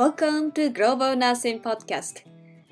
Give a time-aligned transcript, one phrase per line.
[0.00, 2.24] Welcome to Global Nursing Podcast.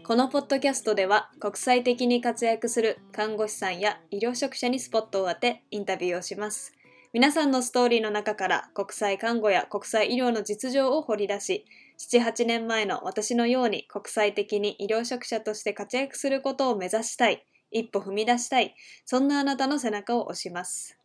[0.02, 6.72] このポッドキャストでは国際的に活躍する看護師さんや医療職者にスポットを当てインタビューをします。
[7.12, 11.66] 皆さんのストーリーの中から国際看護や国際医療の実情を掘り出し
[11.98, 20.97] 7-8年前の私のように国際的に医療職者として活躍することを目指したい一歩踏み出したいそんなあなたの背中を押します。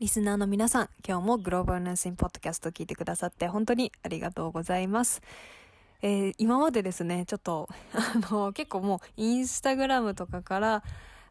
[0.00, 5.20] リスナーの皆さん、今日もグローバルナーシングポッドキャストを聞いてくださって本当にありがとうございます。
[6.00, 10.82] えー、今までですね、ちょっと、 あの、結構もうインスタグラムとかから、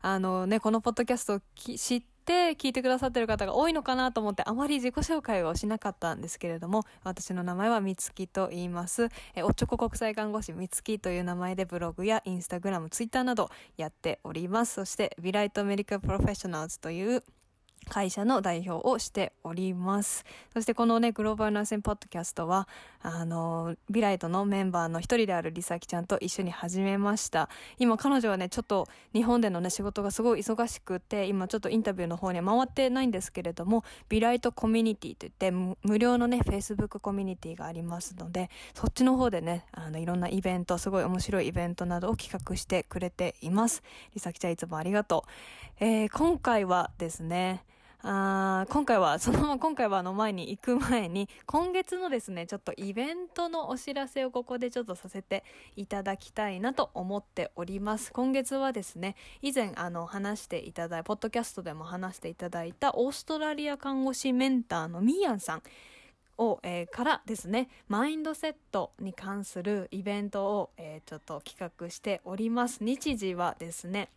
[0.03, 9.09] あのね、このポッドキャストを知って聞いてくださってる方が多いのかなと思ってあまり自己紹介をしなかったんですけれども、私の名前はみつきと言います。
[9.33, 14.75] え、おっちょこ国際看護師みつきという名前でブログやインスタグラム、ツイッターなどやっております。
[14.75, 17.23] そして、ビライトメディカルプロフェッショナルズという
[17.87, 20.25] 会社の代表をしております。
[20.53, 22.67] そしてこのね、グローバルナーシンポッドキャストは、
[23.01, 27.49] あの、ビライトのメンバーの一人であるリサキちゃんと一緒に始めました。
[27.77, 43.83] 今彼女はね、ちょっと日本でのね、仕事がすごい忙しくて、今ちょっとインタビューの方には回ってないんですけれども、ビライトコミュニティといって無料のね、Facebook コミュニティがありますので、そっちの方でね、あの、いろんなイベント、すごい面白いイベントなどを企画してくれています。
[44.13, 45.25] リサキちゃんいつもありがと
[45.79, 45.83] う。
[45.85, 47.63] えー、今回はですね、
[48.01, 55.43] あ今回は、そのまま今回はあの前に行く前に、今月のですね、ちょっとイベントのお知らせをここでちょっとさせて
[55.75, 58.13] いただきたいなと思っております。
[58.13, 65.63] 今月はですね、以前あの話していただいた、ポッドキャストでも話していただいたオーストラリア看護師メンターのミーヤンさん。
[66.37, 72.81] を、えー、からですね、マインドセットに関するイベントを、えー、ちょっと企画しております。
[72.81, 74.09] 日時はですね、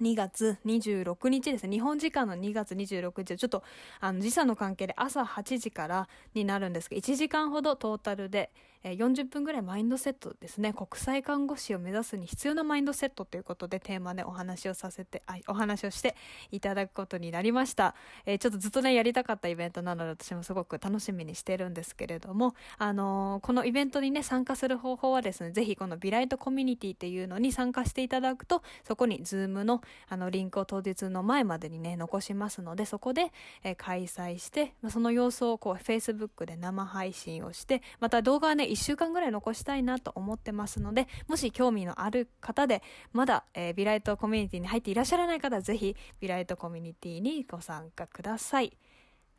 [0.00, 1.68] 2月26日です。
[1.68, 3.62] 日本時間の2月26日ちょっと、
[4.00, 8.50] あの、時差の関係で朝8時からになるんですけど、1時間ほどトータルで、
[8.84, 10.72] え、40分ぐらいマインドセットですね。
[10.72, 16.14] 国際看護師を目指すに必要なマインドセットということでテーマでお話をさせて、あお話をして
[16.50, 17.94] いただくことになりました。
[18.26, 48.76] え、ちょっとずっとね、やりたかったイベントなので私もすごく楽しみにしてるんですけれども、あの、このイベントにね、参加する方法はですね、ぜひこのビライトコミュニティっていうのに参加していただくと、そこに Zoom のあの、リンクを当日の前までにね、残しますので、そこで、え、開催して、その様子をこう、Facebook で生配信をして、また動画はね、1週間ぐらい残したいなと思ってますので、もし興味のある方で、まだ、えー、ビライトコミュニティに入っていらっしゃらない方は、ぜひ、ビライトコミュニティにご参加ください。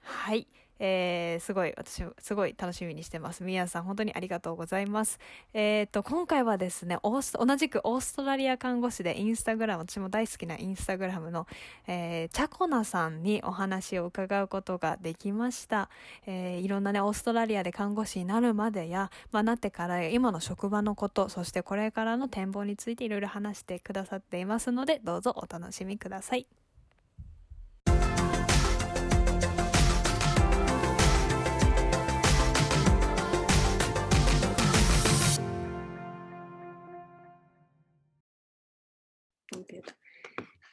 [0.01, 0.47] はい。
[0.79, 3.43] えー、すごい、私、すごい楽しみにしてます。
[3.43, 5.19] みやさん、本当にありがとうございます。
[5.53, 11.47] えっ、と、今回はですね、同じくオーストラリア看護師でインスタグラム、私も大好きなインスタグラムの、
[11.87, 15.89] えー、チャコナさんにお話を伺うことができました。
[16.25, 26.68] えー、いろんなね、オーストラリアで看護師になるまでや、まあ、なってから今の職場のこと、そしてこれからの展望についていろいろ話してくださっていますので、どうぞお楽しみください。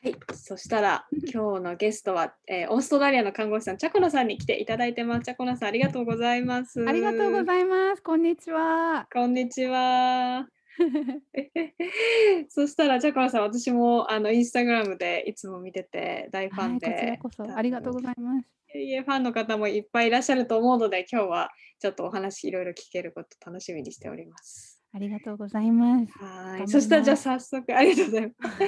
[0.02, 5.22] はい、そしたら今日のゲストは、えー、オーストラリアの看護師さんチャコナさんに来ていただいてます。
[5.22, 6.84] チャコナさんありがとうございます。
[6.86, 8.02] ありがとうございます。
[8.02, 9.08] こんにちは。
[9.12, 10.46] こんにちは。
[12.50, 18.46] そしたらチャコナさん私もあのインスタグラムでいつも見てて大ファンで、はい、こちらこそありがとうございます。
[18.78, 24.75] いえファンの方もいっぱいいらっしゃると思うので今日はちょっとお話いろいろ聞けること楽しみにしております。
[24.96, 26.12] ありがとうございます。
[26.18, 26.68] はい。
[26.68, 28.58] そしたらじゃあ早速、ありがとうございます。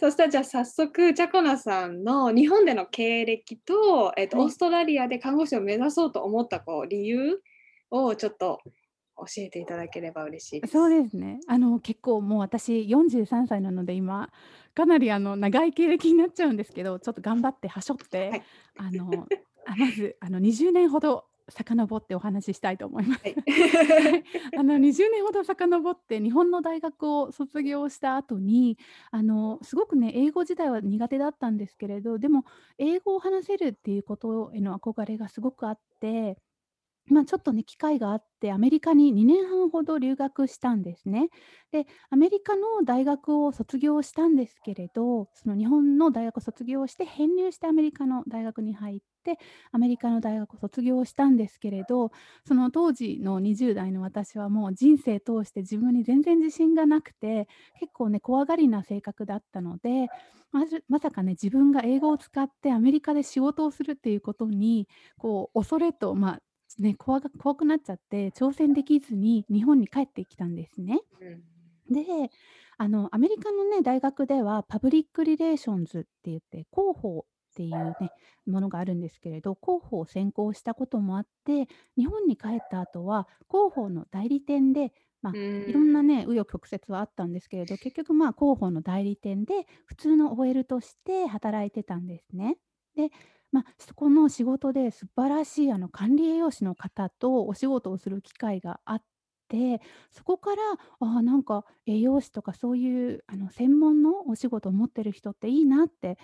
[0.00, 7.42] そしたらじゃあ早速、チャコナさんの日本での経歴と、えっ、ー、と、はい、オーストラリアで看護師を目指そうと思ったこう理由
[7.90, 8.60] をちょっと
[9.18, 10.72] 教えていただければ嬉しいです。
[10.72, 11.40] そうですね。
[11.46, 14.30] あの結構もう私43歳なので今
[14.74, 18.42] かなりあの長い経歴になっちゃうんですけど、ちょっと頑張ってはしょって、はい、
[18.78, 19.26] あの
[19.66, 23.22] あまずあの20年ほど遡ってお話ししたいと思います。
[23.22, 23.34] はい、
[24.58, 28.78] あの20年ほど遡って日本の大学を卒業した後に
[29.10, 32.44] あのすごくね英語自体は苦手だったんですけれどでも
[32.78, 36.36] 英語を話せるっていうことへの憧れがすごくあって
[37.10, 41.30] まあ、ちょっとね、機会があって、アメリカに2年半ほど留学したんですね。
[41.72, 49.00] で、アメリカの大学を卒業したんですけれど、その日本の大学を卒業して、編入してアメリカの大学に入っ
[49.36, 49.38] て、
[49.72, 52.12] アメリカの大学を卒業したんですけれど、
[52.46, 57.48] その当時の20代の私はもう人生通して自分に全然自信がなくて、
[57.78, 60.08] 結構ね、怖がりな性格だったので、
[60.50, 64.88] まずまさかね、自分が英語を使ってアメリカで仕事をするっていうことに、
[65.18, 66.42] こう、恐れと、まあ、
[66.78, 71.00] とね怖が怖くなっちゃって挑戦できずに日本に帰ってきたんですね。
[71.20, 71.42] うん
[71.90, 72.04] で、
[72.76, 77.24] あのアメリカのね大学では public relations って言って広報
[77.58, 78.12] っていうね
[78.46, 81.66] ものがあるんですけれど広報を専攻したこともあって
[81.96, 92.58] 日本に帰った後は広報の代理店でまあいろんなね紆余曲折はあったんですけれど結局まあ広報の代理店で普通の OL として働いてたんですね。
[92.94, 93.10] で
[93.50, 99.02] まあ、そこの仕事で素晴らしいあの管理栄養士の方とお仕事をする機会があっ
[99.48, 100.62] てそこから
[101.00, 106.18] あーなんか栄養士とかそういうあの専門のお仕事を持ってる人っていいなって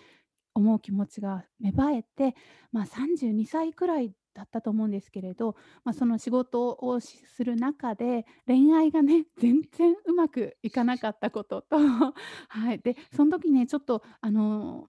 [0.54, 2.34] 思う気持ちが芽生えて、
[2.72, 11.76] まあ、32歳くらいだったと思うんですけれど、まあ、その仕事をする中で恋愛がね 全然うまくいかなかったことと、
[12.48, 14.88] はい、でその時ねちょっとあの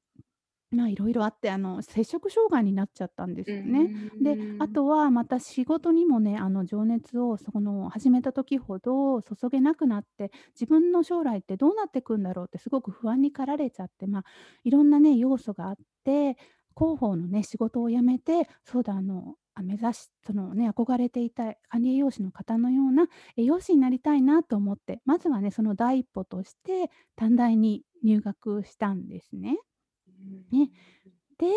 [0.75, 3.91] まあ、いろいろあって、あの、摂食障害になっちゃったんでうすよね。
[4.19, 14.23] で、あんとはまた仕事にもね、あの、情熱をその始めた時ほど注げなくなって、自分の将来ってどうなってくんだろうってすごく不安に駆られちゃって、まあ、
[14.63, 16.37] いろんなね、要素があって、
[16.77, 23.07] 広報のね、仕事を辞めて、そうだ、あの、あ、目指しそのね、憧れていた管理栄養士の方のような
[23.37, 29.57] 栄養士になりたいなと思って、まずはね、その第一歩として短大に入学したんですね。
[30.51, 30.71] ね、
[31.37, 31.47] で、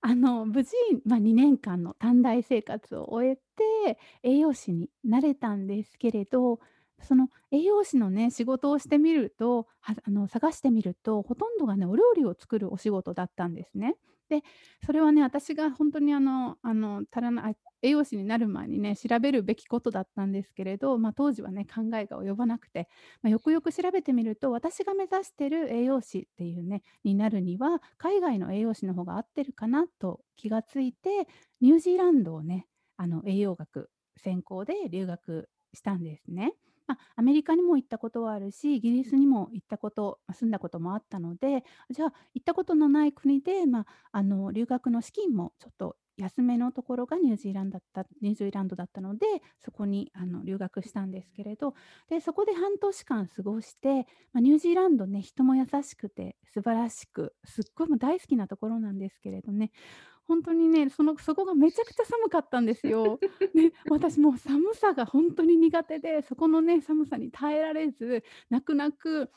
[0.00, 0.72] あの、無事、
[1.04, 6.60] まあ、2年間の短大生活を終えて、栄養士になれたんですけれど、
[7.02, 13.96] その栄養士のね、仕事をしてみると、あの、探してみると、ほとんどがね、お料理を作るお仕事だったんですね。
[14.28, 14.42] で、
[14.86, 22.88] それはね、私が本当にあのあの、足らない栄養士になる前にね、調べるべきことだったんですけれど、まあ、当時はね、考えが及ばなくて、
[23.22, 31.28] まあ、よくよく調べてみると、私が目指してる栄養士っていうね、になるには、海外の栄養士の方が合ってるかなと気がついて、
[31.60, 32.66] ニュージーランドをね、
[32.96, 36.54] あの栄養学専攻で留学したんですね。
[36.86, 49.26] まあ、アメリカにも行ったことはあるし、イギリスにも行ったこと、住んだこともあったので、じゃあ行ったことのない国で、まあ、あの留学の資金もちょっと安めのところがニュージーランドだったニュージーランドだったので、
[49.58, 51.74] そこにあの留学したんですけれど、
[52.08, 59.72] で、そこで半年間過ごして、まあ、ニュージーランドね、人も優しくて素晴らしく、すっごい大好きなところなんですけれどね、
[60.26, 63.18] 本当にね、そのそこがめちゃくちゃ寒かったんですよ。
[63.54, 69.30] ね、私もう寒さが本当に苦手で、そこのね、寒さに耐えられず、泣く泣く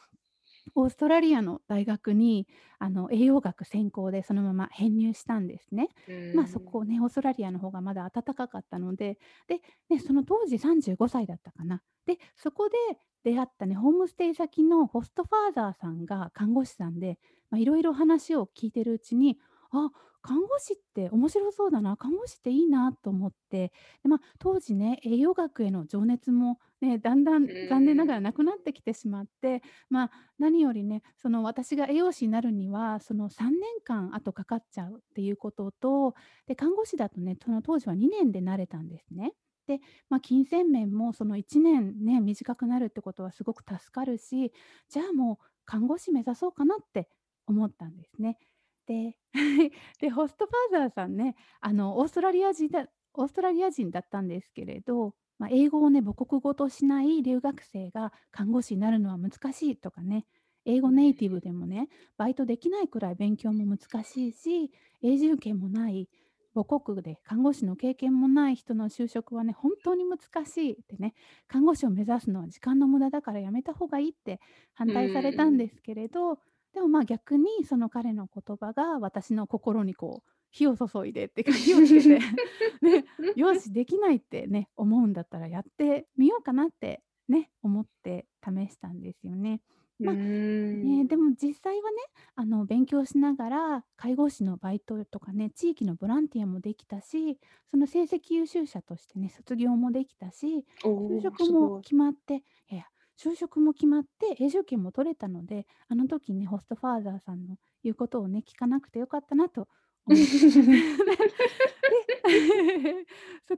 [0.75, 2.48] オーストラリアの大学に
[2.80, 5.90] あの栄養学専攻でそのまま編入したんですね。
[6.36, 11.81] まあ、そこね、オーストラリアの方がまだ暖かかったので、で、ね、その当時35歳だったかな。
[12.06, 12.78] で、そこで
[13.24, 17.19] 出会ったね、ホームステイ先のホストファーザーさんが看護師さんで、
[17.50, 19.38] まあ、いろいろ話を聞いてるうちに、
[19.72, 19.92] あ、
[20.28, 23.72] 看護師って面白そうだな、看護師っていいなと思って、
[24.04, 36.14] で、まあ、当時ね、栄養学への情熱もね、だんだんう残念ながんらなくなってきてしまって、まあ、何よりね、その私が栄養士になるには、その3年間あとかかっちゃうっていうことと、
[36.46, 39.34] で、看護師だとね、その当時は2年でなれたんですね。
[39.66, 39.80] で、
[40.10, 44.52] まあ、金銭面もその1年ね、短くなるってことはすごく助かるし、
[44.90, 47.08] じゃあもう看護師目指そうかなって
[47.46, 48.38] 思ったんですね。
[48.88, 49.18] で、
[50.00, 60.26] で、ホストファーザーさんね、あの、オーストラリア人だオーストラリア人だったんですけれど、まあ、英語をね、母国語としない留学生が看護師になるのは難しいとかね、
[60.66, 64.71] 英語ネイティブでもね、バイトできないくらい勉強も難しいし、
[65.02, 66.09] 永住権もない
[66.54, 71.14] 母国で看護師の経験もない人の就職はね、本当に難しいってね、
[71.47, 74.40] 看護師を目指すのは時間の無駄だからやめた方がいいって
[74.73, 75.69] 反う対されたんでん。
[75.69, 76.40] すけれど、
[76.78, 82.19] でもまあ逆にその彼の言葉が私の心にこう火を注いでって火をつけて
[82.86, 83.06] ね、
[83.36, 89.60] よしできないってね思うんだったらやってみようかなってね思って試したんですよね。
[90.00, 91.98] うまあね、んでも実際はね、
[92.36, 97.40] あの勉強しながら介護士のバイトとかね、地域のボランティアもできたし、
[97.72, 101.52] その成績優秀者としてね、卒業もできたし、就職。
[101.52, 102.86] も決まって、いや、
[103.18, 109.68] 就職も決まって永住権も取れたので、あの時ね、ホストファーザーさんの言うことをね、聞かなくてよかったなと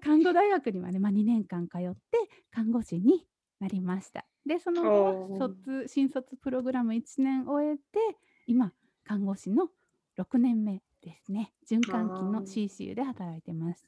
[0.02, 1.98] 看護大学にはね、まあ、2年間通って
[2.52, 3.26] 看護師に
[3.60, 4.26] なりました。
[4.46, 5.38] で、そおの後。
[5.38, 7.82] 卒新卒プログラム1年終えて、
[8.48, 8.74] 今、
[9.04, 9.70] 看護師の
[10.18, 11.54] 6年目ですね。
[11.70, 12.42] 循環器の。
[12.46, 13.86] CCU で働いてます。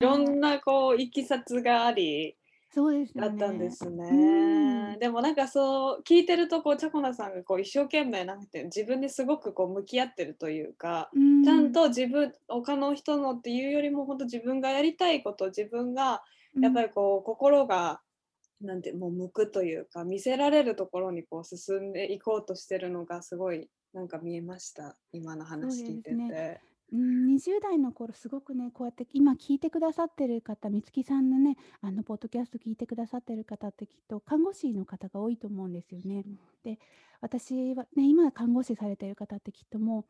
[0.00, 0.24] いろはい。
[0.24, 2.36] んなこういきさつがあり、
[2.72, 3.26] そうですね。
[3.28, 4.96] ったんですうね。
[4.96, 4.98] ん。
[4.98, 11.72] でもなんかそう聞いてるとこうチャコナさんがこう一生懸命なんて自分にすごくこう向き合ってるというか、うちゃんん。
[11.72, 16.22] と自分他の人のっていうよりも本当自分がやりたいこと、自分が
[16.60, 16.84] やっぱうん。
[16.84, 18.02] りこう心が
[18.60, 24.98] なんてもう向くというか、見せられるところにこう進んでいこうとしてるのがすごいなんか見えました。
[25.12, 26.62] 今の話聞いですね。
[26.92, 36.24] うん、20代の頃すごくね、こうやって今聞いてくださってる方、美月さんのね、あのポッドキャスト聞いてくださってる方ってきっと看護師の方が多いと思うんですよね。
[36.26, 36.38] うん。
[36.64, 36.78] で、
[37.20, 40.06] 私はね、今看護師されてる方ってきっとも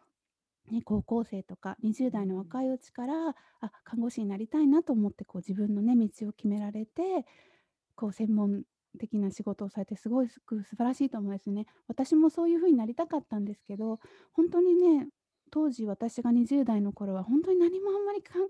[0.70, 2.38] う、ね、高校生とかう20代のん。
[2.38, 7.26] 若いうちから、あ、看護師になりたいなと思ってこう自分のね、道を決められて、
[7.94, 8.62] こう専門
[8.98, 11.66] 的な仕事をされてすごい素晴らしいと思うんですね。
[11.88, 14.00] 私もそういう風になりたかったんですけど、
[14.32, 15.08] 本当にね、
[15.50, 18.46] 当時私が20代の頃は本当に何もあんまりかんな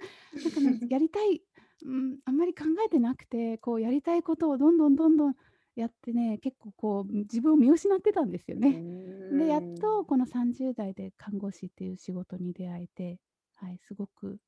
[0.48, 1.42] んかね、やりたい、
[1.84, 5.34] うん、あんまり考えてなくて、こうやりたいことをどんどんどんどん
[5.76, 8.82] やってね、結構こう自分を見失ってたんですようね。
[9.32, 10.04] で、やっとん。
[10.04, 13.18] この30代で看護師っていう仕事に出会えて、
[13.54, 14.38] はい、すごく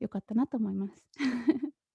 [0.00, 1.04] 良かったなと思います。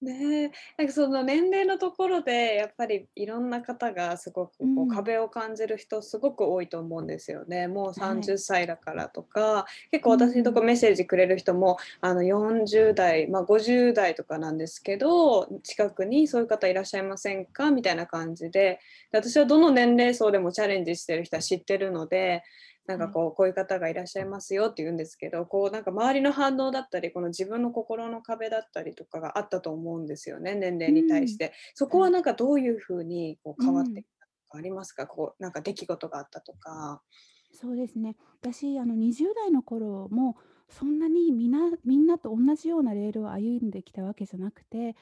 [0.02, 4.96] ねえ、なんかその年齢のところでやっぱりいろんな方がすごくこううん。
[4.96, 7.68] 壁を感じる人すごく多いと思うんですよね。
[7.68, 8.22] もうはい。
[8.22, 10.64] 30歳だからとか、結構う私のとこん。
[10.64, 17.70] メッセージくれる人もあの40代、まあ、50代とかなんですけど、近くにそういう方いらっしゃいませんか？
[17.70, 18.80] みたいな感じで、
[19.12, 22.42] で私はどの年齢層でもチャレンジしてる人は知ってるので、
[22.86, 23.08] なんはい。
[23.08, 31.38] かこう、こういう方がいらっしゃいますよって言うんですけど、こうなんか周りの反応だったり、この自分の心の壁だったりとかがあったと思うんですよね、年齢に対しうん。
[31.38, 31.52] て。
[31.74, 34.04] そこはなんかどういう風にこう変わっていうん。
[34.04, 35.06] ったとかありますか？
[35.06, 37.02] こうなんか出来事があったとか。
[37.50, 38.16] そうですね。
[38.40, 40.36] 私、あの、20代の頃も、
[40.68, 44.96] そんなにみなみんなと同じようなレールを歩んできたわけじゃなくて、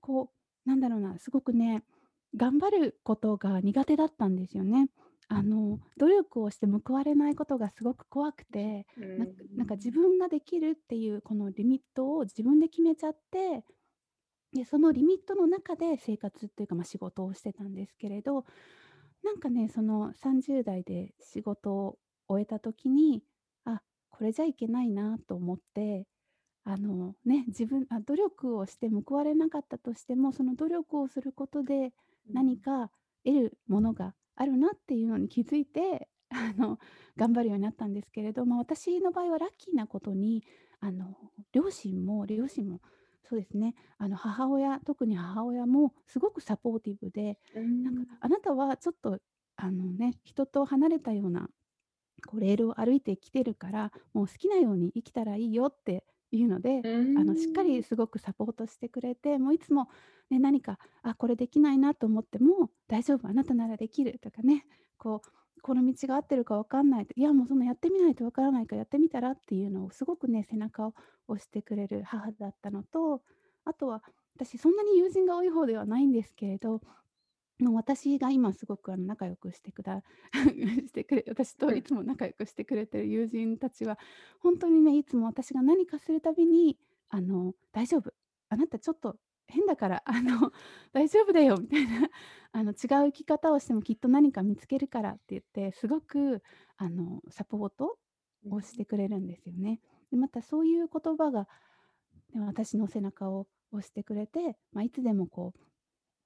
[0.00, 0.32] こ
[0.66, 1.84] う、なんだろうな、すごくね、
[2.36, 4.88] 頑張ることが苦手だったんですよね。
[5.28, 9.26] あの、努力をして報われないことがすごく怖くて、うな
[9.56, 9.92] なんか自ん。
[9.92, 13.64] 分ができるっていうこのリミットを自分で決めちゃって
[14.52, 18.44] で、そのリミットの中で生活っていうか、まあ、仕事をしてたんですけれど、
[19.22, 23.24] なんかね、その30代で仕事を終えた時に、
[23.64, 26.06] あ、これじゃいけないなと思って、
[26.64, 31.94] あのね、自分あ、努力をして報われなかったとしても、その努力をすることで
[32.26, 32.34] うん。
[32.34, 32.90] 何か
[33.24, 36.78] 得るものがあるなっていうのに気づいて、 あの、
[37.16, 40.44] 頑張るようになったんですけれど、まあ、私の場合はラッキーなことに、
[40.80, 41.16] あの、
[41.52, 42.80] 両親も両親も
[43.22, 48.06] そうですね、あの、母親特に母親もすごくサポーティブで、うなんかん。
[48.20, 49.20] 「あなたはちょっと、
[49.56, 51.48] あのね、人と離れたような
[52.26, 56.04] こうレールを歩いてきてるから、もう好きなように生きたらいいよって
[56.36, 57.82] いうので、うあのしっかりん。
[57.82, 59.88] すごくサポートしてくれて、もういつも
[60.30, 64.66] ね、何か、あ、これできないなと思っても、大丈夫、あなたならできるとかね、
[64.98, 70.94] こう、この道が合ってるかわかんないと、いやもうそんなやってみないとわからないからやってみたらっていうのをすごくね、背中を
[71.28, 73.22] 押してくれる母だったのと、
[73.64, 74.02] あとは
[74.36, 76.82] 私そんなに友人が多い方ではないんですけれど、
[77.60, 80.02] の、私が今すごくあの仲良くしてくだ
[80.86, 83.98] してくれ私といつも仲良くしてくれてる友人たちは、
[84.40, 88.12] 本当にね、いつも私が何かするたびに、あの「大丈夫、
[88.48, 90.52] あなたちょっと変だから、あの
[90.92, 92.08] 大丈夫だよ」みたいな、
[92.52, 96.42] あの「違う生き方をしてもきっと何か見つけるから」って言って、すごく
[96.76, 97.98] あのサポート
[98.44, 98.54] うん。
[98.54, 99.80] をしてくれるんですよね。
[100.10, 101.48] で、またそういう言葉が、
[102.34, 105.54] ね、私の背中を押してくれて、まあ、いつでもこ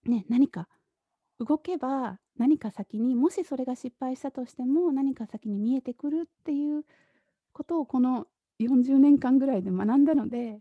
[0.06, 0.68] う、ね、何か
[1.40, 6.84] 動けば、何か先に、もしそれが失敗したとしても、何か先に見えてくるっていう
[7.52, 8.26] ことをこの
[8.58, 10.60] 40年間ぐらいで学んだので、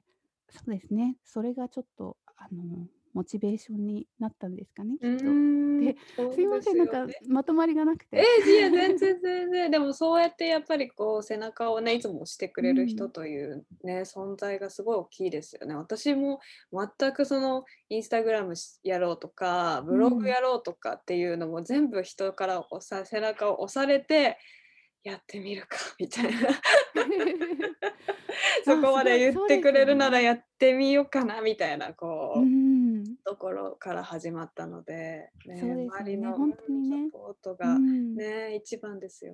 [0.50, 6.30] そうですね、それがちょっとあの、モチベーションになったんですかね、うきっと。
[6.30, 7.08] で、すいません、なんか。
[7.28, 8.28] まとまりがなくえて。
[8.48, 9.72] え、いえ、全然全然。
[9.72, 13.12] でもそうやってやっぱりこう背中をね、いつも押してくれる人うん。
[13.12, 15.74] というね、存在がすごい大きいですよね。
[15.74, 20.28] 私も全くそのインスタグラムしやろうとか、ブログうん。
[20.28, 24.38] やろうとかっていうのも全部人から押さ背中を押されて、
[25.04, 26.32] やってみるかみたいな。
[28.66, 30.20] そこまで言ってくれるなら。
[30.20, 32.77] やってみようかなみたいなこうん。
[33.28, 37.12] ところから始まったので、ね、でね、周りの、うん、ほんとにね。
[37.12, 38.16] サポートうがん。
[38.16, 39.34] ね、一番ですよ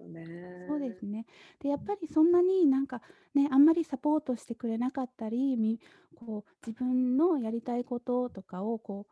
[0.67, 0.93] そうでね。
[0.93, 1.25] すね。
[1.59, 3.01] で、やっぱりそんなになんか
[3.33, 5.79] ね、あんまりサポートしてくれなかったり、み
[6.15, 9.07] こう自分のやりたいこととかをこ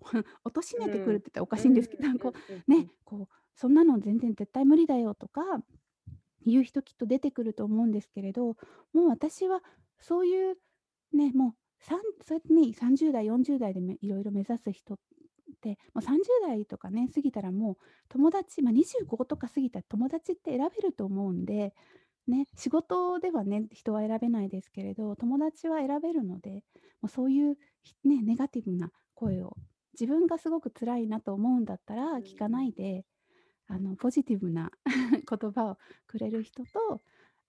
[0.00, 0.84] う貶うん。
[0.86, 2.32] めてくるって言ったらおかうん、うんしいんですけど、こ
[2.68, 2.90] うね、うんうん。
[3.04, 5.42] こうそんなの全然絶対無理だよとか
[6.44, 8.56] 言う人きっと出てくると思うんですけれど、
[8.92, 9.62] もう私は
[10.00, 10.56] そういう
[11.12, 11.56] ね、も
[11.88, 11.98] そう
[12.30, 14.98] やってね、30代、40代でめいろいろ目指す人
[15.62, 17.76] て、もう30代とかね、過ぎたらもう
[18.08, 21.72] 友達、まあ、25とか過ぎたら友達って選べると思うんで、
[22.26, 26.64] ね、仕事ではね、人は選べないですけれど、友達は選べるので、
[27.00, 27.56] もうそういう、
[28.04, 29.56] ね、ネガティブな声を
[29.98, 33.04] 自分がすごく辛いなと思うんだったら聞かないで、
[33.68, 37.00] あのポジティブな 言葉をくれる人と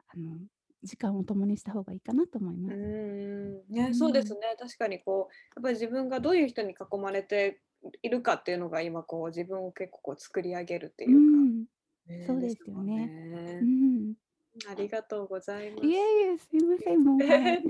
[0.07, 0.37] あの
[0.83, 2.77] 時間を共にした方がいいかなと思います。
[3.35, 4.35] うんうね、そうですん。
[4.35, 4.55] ね。
[4.57, 7.61] 確かにこう、やっぱり自分がどういう人に囲まれて
[8.01, 11.65] いるかっていうのが今こう自分を結構こう作り上げるってういうか、ん。
[12.21, 13.13] そね、うですよね。
[13.59, 13.65] うね。
[13.65, 14.15] ん。
[14.69, 16.23] ありがとうございいえます。
[16.27, 17.63] いえ、すいません、もう、はい。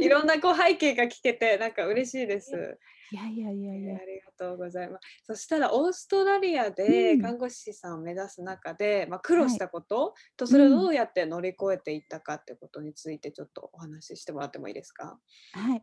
[0.00, 2.78] いろんなこう背景が聞けてなんか嬉しいでえ、す。
[3.10, 4.00] いやいやいやいえ、や。
[4.02, 5.24] ありがとうございます。
[5.24, 6.94] そしたらオーストラリアうん。
[6.94, 9.58] で看護師さんを目指す中で、まあ、苦労しはい。
[9.58, 10.56] たことと、うん。
[10.56, 15.18] それをどうやって乗り越えていったかってことについてちょっとお話ししてもらってもいいですか？
[15.54, 15.82] はい。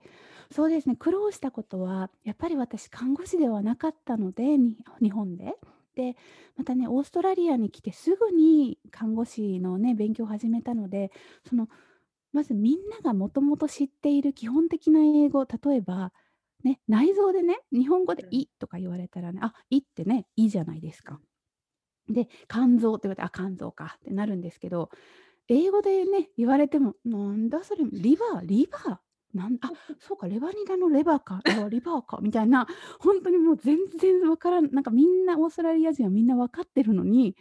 [0.51, 5.53] そうですね、苦労したことは、やっぱり私看護師ではなかったので、に日本で。
[5.95, 6.15] で、
[6.55, 11.11] またね、オーストラリアに来てすぐに看護師のね、勉強を始めたので、
[11.47, 11.67] その、
[12.31, 16.13] まずみんながもともと知っている基本的な英語、例えば、
[16.63, 18.29] ね、内臓でね、日本語でうん。
[18.31, 21.21] 「胃」とか言われたらね、あ、胃ってね、胃じゃないですか。
[22.09, 24.89] で、肝臓って言われて、あ、肝臓かってなるんですけど、
[25.49, 28.99] 英語でね、言われても、なんだそれ、リバーリバー、
[29.33, 32.67] なんあ、そうか、レバニラのレバーか、あ、リバーかみたいな、
[32.99, 37.35] ほんとにもう全然わからんなんかみんなオーストラリア人はみんな分かってるのに、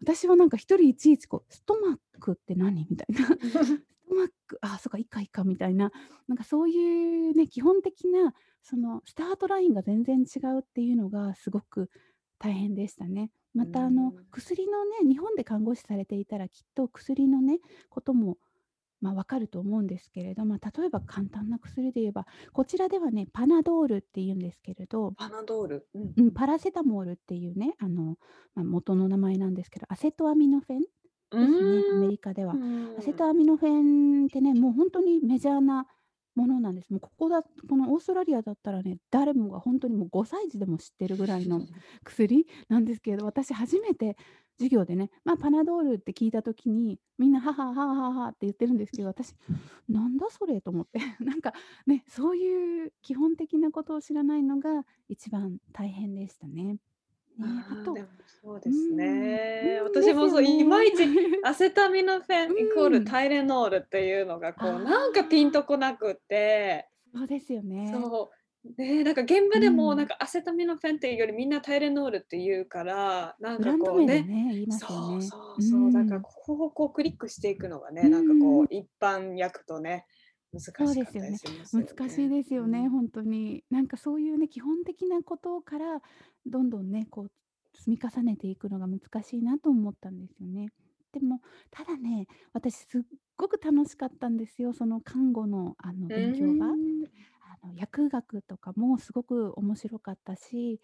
[0.00, 2.86] 私はなんか一人いちいちこう、ストマックって何？
[2.90, 3.26] みたいな。
[4.04, 5.90] ストマック、あ、そっか、胃か胃かみたいな、
[6.28, 11.90] なんかそういうね、基本的なそのスタートラインが全然違うっていうのがすごく
[12.38, 13.30] 大変でしたね。
[13.54, 14.26] うまたあのん。
[14.30, 18.38] 薬のね、日本で看護師されていたらきっと薬のね、ことも、
[19.06, 25.88] ま、分かると思うんですけれど、ま、例えば簡単な薬で言えば、こちらではね、パナドールって言うんですけれどパナドール。
[25.94, 26.30] うんうん、うん。
[26.32, 28.18] パラセタモールっていうね、あの、
[28.54, 30.80] ま、元の名前なんですけど、アセトアミノフェン
[31.32, 32.08] うですね、アメ。
[32.08, 32.60] リカでうは。
[32.96, 33.12] アセ。
[33.14, 33.70] トアミノフェ
[34.24, 35.86] ンってね、もうほんとにメジャーな
[36.36, 36.90] ものなんです。
[36.90, 41.66] もうここだこのオーストラリアだったらね、誰もがほんとにもう5歳児でも知ってるぐらいの
[42.04, 44.16] 薬なんですけれど、私初めて
[44.58, 49.34] 授業でね、ま、パナドールって聞いた時に、みんな「はは、はあはあはあ」って言ってるんですけど、 私
[49.88, 51.52] 「なんだそれ」と思って、 なんか
[51.86, 56.78] ね、そういう基本的なことを知らないのが一番大変でしたね。
[57.38, 57.96] ね、あと
[58.42, 59.78] そうですん、ね。
[59.80, 60.86] うん、私もそう、いまね。
[60.86, 61.04] いち
[61.42, 63.04] アセトアミノフェうンイコール。
[63.04, 65.64] タイレノールっていうのがあこうなんかピンとあ。
[65.64, 67.90] こなくってそうですよね。
[67.92, 68.36] そう。
[68.82, 70.08] ね、なんか現場でもなんうん。
[70.08, 76.22] かアセトアミノフェンっていうよりみんなタイレノールって言うから、なんかこうねね、そうそうそう、だからん。
[76.22, 78.40] ここをこうクリックしていくのがうね、なんかんうん。
[78.40, 80.06] こう一般訳とね、
[80.52, 81.30] 難しかったですよね。
[81.30, 82.28] りしますよ難しいね。
[82.28, 82.90] ですよね、うん。
[82.90, 83.64] ほんとに。
[83.70, 86.02] なんかそういうね、基本的なことから
[86.46, 87.32] どんどんね、こう
[87.74, 90.68] 積み重ねていくのが難しいなと思ったんですよね。
[91.12, 93.02] でも、ただね、私すっ
[93.36, 96.76] ごく楽しかったんですよ、その看護のあのう勉強が。
[97.62, 100.80] あの薬学とかもすごく面白かったし、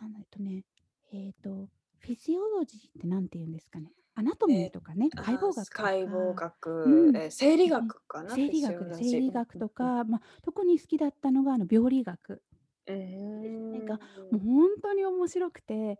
[0.00, 0.64] なんだとね、
[1.12, 6.44] えっと、フィジオロジーって何て言うんですかね、アナトミーえ、とかね、解ああ、剖学と解剖か、
[6.84, 9.58] う学、ん、え、生理うん、学かな、フ生理学で生理学。
[9.58, 12.42] とか、ま、特に好きだったのがあの病理学
[12.88, 12.92] う
[13.40, 14.42] ですね、ーが、もうん。
[14.42, 15.98] ほんとに面白くて、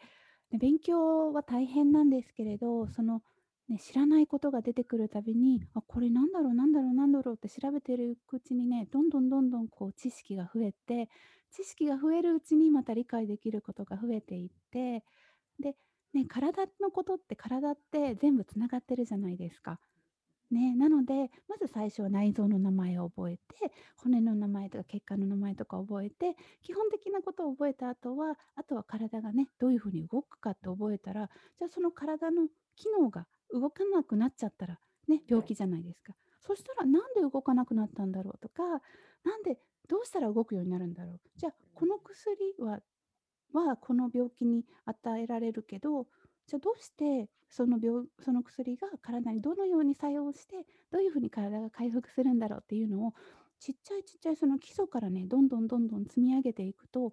[0.50, 3.22] で、勉強は大変なんですけれど、その、
[3.68, 11.08] ね、知らないことが出てくるたびに、あ、これなんだろうなんだろうなんだろうって調べてるうちにね、どんどんどんどんこう知識が増えて、
[11.50, 15.04] 知識が増えるうちにまた理解できることが増えていって、
[15.60, 15.76] で、
[16.14, 19.80] ね、体のことって体って全部繋がってるじゃないですか。
[20.52, 36.14] ね、なので、まず最初は内臓の名前を覚えて、骨の名前とか血管の名前とか覚えて、基本的なことを覚えた後は、あとは体がね、どういう風に動くかって覚えたら、じゃあその体の機能が動かなくなっちゃったら、ね、病気じゃないですか。
[36.40, 38.62] そしたらなんで動かなくなったんだろうとか、
[39.24, 41.20] なんでどうしたら動くようになるんだろう。
[41.36, 42.80] じゃあこの薬は
[43.52, 46.06] は、この病気に与えられるけど、
[46.46, 53.12] じゃ、どうしてその病その薬が体にどのように作用して、どういう風に体が回復するんだろうっていうのを、
[53.58, 57.12] ちっちゃいちっちゃいその基礎からね、どんどんどんどん積み上げていくと、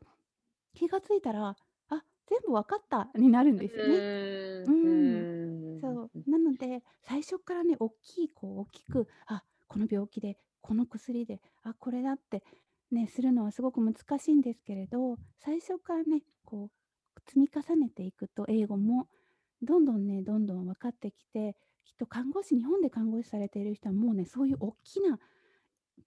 [0.74, 1.58] 気が付いたら、
[1.90, 4.04] あ、全部わかったになるんうですよね。
[4.66, 5.28] ううん。
[5.82, 6.12] そう。
[6.16, 6.26] うん。
[6.28, 12.44] なので、最初からね、おっきいこう大きく、あ、この病気で、この薬で、あ、これだって
[12.92, 16.72] ね、するのはすごく難しいんですけれど、最初からね、こ
[17.16, 19.08] う積み重ねていくと英語も
[19.62, 25.20] どんどんね、どんどん分かってきて、きっと看護師日本で看護師されている人はもうね、そういうおっきな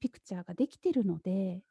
[0.01, 1.62] ピクチャーができてるので、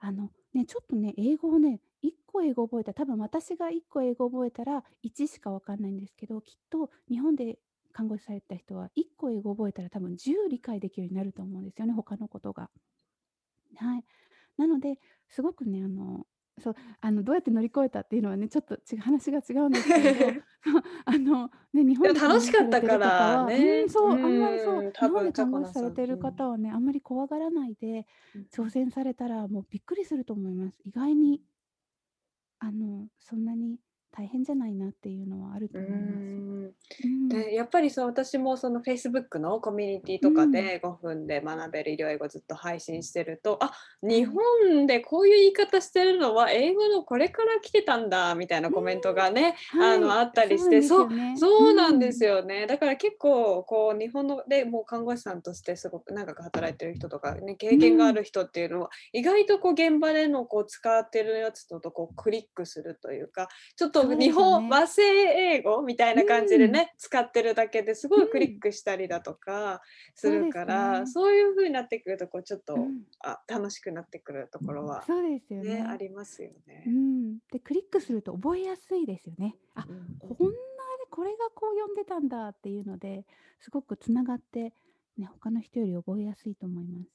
[0.00, 7.58] あの、ね、ちょっとね、英語をね、1個英語覚えたら多分私が1個英語覚えたら1しか分かんないんですけどきっと日本で
[7.92, 12.68] 看護師された人は1個英語覚えたら多分10理解できるようになると思うんですよね他のことが。
[13.76, 14.04] はい、
[14.58, 14.98] なので
[15.28, 16.26] すごくねあの
[16.62, 20.40] そうあのどうやって乗り越えたっていうのはねちょっと違う話が違うんですけれど
[21.04, 28.06] あの、ね、日本で楽しかったからね、うん、そうあんまりそう日本で看護師されてる方はね、あんまり怖がらないで
[28.52, 30.80] 挑戦されたらもうびっくりすると思います。
[30.84, 31.42] 意外に
[32.60, 33.78] あのそんなに
[34.16, 36.74] 大変じゃないなっていうのはあると思います。
[37.28, 43.72] でやっぱりそう私もその Facebook のコミュニティとかで5分で学べる医療英語ずっと配信してると、あ
[44.02, 69.80] 日本でこういう言い方してるのは英語のこれから来てたんだみたいなコメントがね、あのあったりしてそうそうなんですよね、だから結構こう日本のでもう看護師さんとしてすごく長く働いてる人とか、ね、経験がある人っていうのは、意外とこう現場でのこう使ってるやつととこうクリックするというかちょっと日本、和製英語みたいな感じでね、うん、使ってるだけですごいクリックしたりだとか
[70.14, 76.84] するから、うん、そういう風になってくるとこうちょっと、うん、あ楽しくなってくるところは、そうですよね、ありますよね。
[76.86, 79.56] うん、でクリックすると覚えやすいですよね。
[79.74, 80.54] あ、こんな
[81.14, 83.24] これがこう読んでたんだっていうので
[83.60, 84.74] すごくつながって、
[85.16, 87.08] ね、他の人より覚えやすいと思います。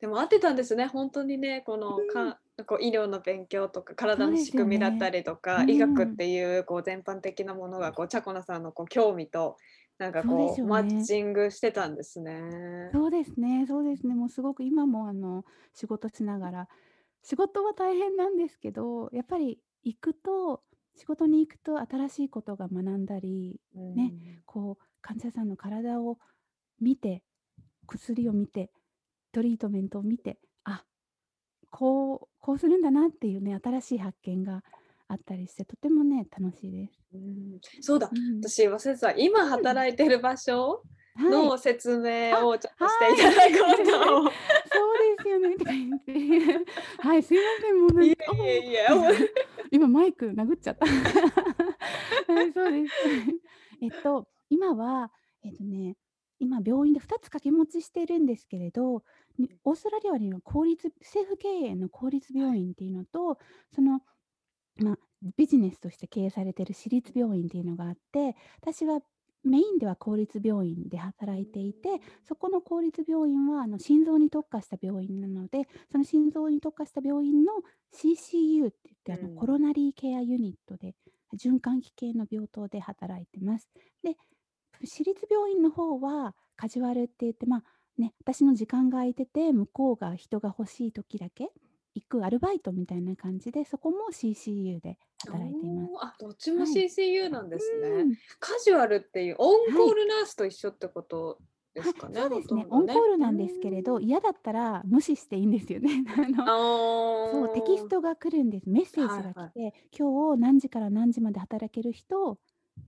[0.00, 0.86] でも合ってたんですね。
[0.86, 9.56] 本当にねこのか、こう医療の勉強とか体の仕組みだったりとか、ね、医学っていうこう全般的なものがこうチャコナさんのこう興味と
[9.98, 12.90] なんかこう、ね、マッチングしてたんですね。
[12.92, 14.14] そうですねそうですね。
[14.14, 16.68] もうすごく今もあの仕事しながら
[17.22, 20.62] 仕事は大変なんですけどやっぱり行くと
[20.96, 24.12] 仕事に行くと新しいことが学んだり、ね、
[24.44, 26.18] こう患者さんの体を
[26.80, 27.22] 見て
[27.86, 28.70] 薬を見て
[29.34, 30.84] トリートメントを見て、あ、
[31.70, 34.62] こうこうするんだなっていうね、新しい発見が
[35.08, 37.00] あったりして、とてもね、楽しいです。
[37.14, 40.82] うん、そうだ、うん、私忘れてた、今働いてる場所
[41.16, 43.92] の説明をちょっとしていただこうと、
[44.22, 44.32] はい、
[44.72, 46.64] そうですよね
[46.98, 48.88] はい、すいません、もうなんか、いやいや
[49.70, 50.86] 今マイク殴っちゃった。
[52.32, 52.94] はい、そうです。
[53.82, 55.10] えっと、今は、
[55.42, 55.96] えっとね、
[56.44, 59.02] 今病院で2つ掛け持ちしてるんですけれど、
[59.64, 63.38] オーストラリアには公立政府経営の公立病院っていうのと、
[63.74, 64.00] その、
[64.76, 64.98] ま、
[65.36, 69.00] ビジネスとして経営されてる私立病院っていうのがあって、私は
[69.44, 77.52] メインでは公立病院で働いていて、そこの公立病院はあの心臓に特化した病院なので、その心臓に特化した病院の
[77.94, 80.94] CCU って言って、あのコロナリーケアユニットで、
[81.34, 83.68] 循環器系の病棟で働いてます。
[84.02, 84.16] で、
[84.82, 87.62] 私立病院の方はカジュアルって言って、まあ
[87.98, 91.50] ね、私の時間が空いてて向こうが人が欲しい時だけ
[91.94, 95.90] 行くアルバイトみたいな感じでそこも CCU で働いています。
[96.00, 101.38] あどっちも CCU なんですね、はいうん、カジュアルっていうオンコールナースと一緒ってこと
[101.72, 102.20] ですかね。
[102.20, 106.04] そうですね、ね、オンコールなんですけれど嫌だったら無視していいんですよね。
[106.18, 108.68] あのそうテキストが来るんです。
[108.68, 112.38] メッセージが来て、はいはい、今日何時から何時まで働ける人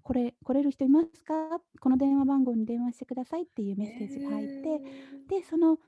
[0.02, 1.60] これ来れる人いますか？
[1.80, 4.80] この電話番号に電話してくださいっていうメッセージが入って、
[5.28, 5.78] で、その、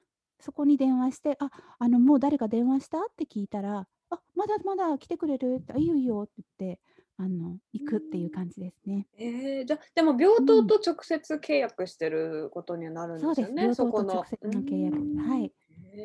[0.41, 2.99] そこに電話して、あ、あの、もう誰か電話した？
[2.99, 5.59] って聞いたら、あ、まだまだ来てくれる。
[5.61, 6.81] って、いいよいいよって言って、
[7.17, 9.07] あの、行くっていう感じですね。
[9.17, 14.15] ええ、じゃ、でも病棟と直接契約してることにはなるんですよね、そこの。
[14.15, 14.97] 直接の契約。
[15.29, 15.53] はい。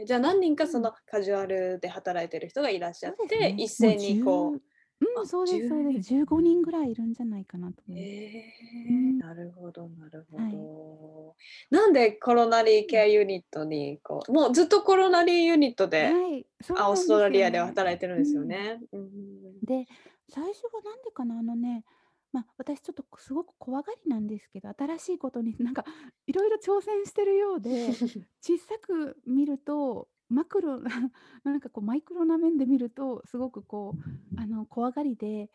[0.06, 4.62] じゃあ何人かそのカジュアルで働いてる人がいらっしゃって、ね、一斉にこう
[5.02, 6.14] うん、そうですそうです。
[6.14, 8.14] 15人ぐらいいるんじゃないかなと思います。
[8.14, 9.18] えうん。
[9.20, 10.52] なるほどなるほはい。
[10.52, 11.36] ど。
[11.70, 18.48] なんでコロナリーケアユニットにこう、もうずっとコロナリーユニットで、はい、そうあ、オーストラリアで働いてるんですよん。
[18.48, 18.80] ね。
[18.92, 19.60] うん。
[19.64, 19.88] で、
[20.30, 21.84] 最初はなんでかな、あのね、
[22.32, 25.86] ま、私ちょっとすごく怖がりなんですけど、新しいことになんか
[26.26, 27.90] いろいろ挑戦してるようで、
[28.42, 30.82] 小さく見るとマクロ
[31.44, 35.50] なんかこうマイクロな面で見るとすごくこうあの怖がりで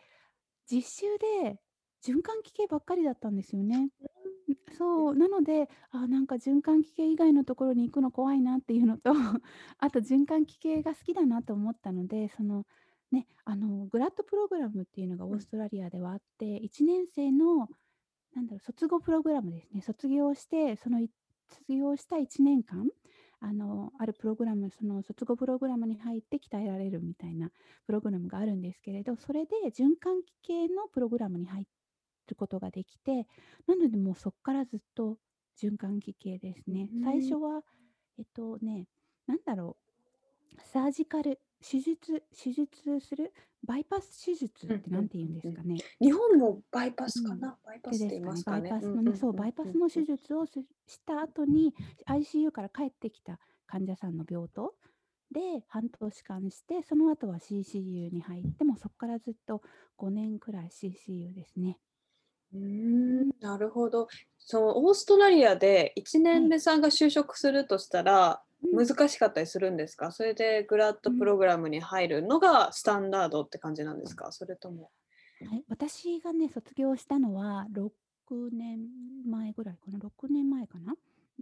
[0.70, 1.60] 実習で
[2.02, 3.90] 循環器系ばっかりだったんですよね。
[4.76, 9.10] そうなのであなんか循環器系以外のところに行くの怖いなっていうのと
[9.78, 12.66] あと循環器系が好きだなと思ったのでその
[13.10, 17.68] ねあのグラッドプログラムっていうのがオーストラリアではあって1年生の
[18.34, 19.80] なんだろう卒業プログラムですね。
[19.82, 21.06] 卒業してその
[21.48, 22.88] 卒業した1年間
[23.40, 27.50] あの、あるプログラム、その卒業プログラムに入って鍛えられるみたいな
[27.86, 31.66] プログラムがあるんですけれど、それで循環器系のプログラムに入
[32.28, 33.26] ることができて、
[33.66, 35.18] なのでもうそこからずっと
[35.60, 36.90] 循環器系ですね。
[37.02, 37.62] 最初は、
[38.18, 38.86] えっとね、
[39.26, 39.76] なんだろ
[40.58, 43.32] う、サージカル手術手術する
[43.64, 45.76] バイパス手術っうんうんて何て言うんですかね。
[46.00, 47.40] 日本もバイパスかうん。
[47.40, 47.56] な？
[47.64, 48.70] バイパでスって言いですかね、ますかね。
[48.70, 49.74] バイパうんうんスのねそう、うんバイパうんうん。
[49.74, 51.74] スの手術をすした後に
[52.06, 54.74] ICU から帰ってきた患者さんの病棟
[55.30, 59.62] で半年間して、その後は CCU に入って、もうそっからずっと
[59.98, 61.78] 5年くらい CCU ですね。
[62.54, 63.22] うん。
[63.24, 64.08] ん、なるほど。
[64.38, 66.22] そのオーストラリアで1はい。
[66.22, 68.47] 年目さんが就職するとしたら、うん。
[68.72, 70.12] 難しかったりするんですか？
[70.12, 71.26] それでグラッドプうん。
[71.26, 74.32] ログラムに入るのがスタンダードって感じなんですか？
[74.32, 74.90] それとも
[75.44, 78.88] はい、私がね、卒業したのは6年
[79.30, 80.94] 前ぐらいかな、6年前かな？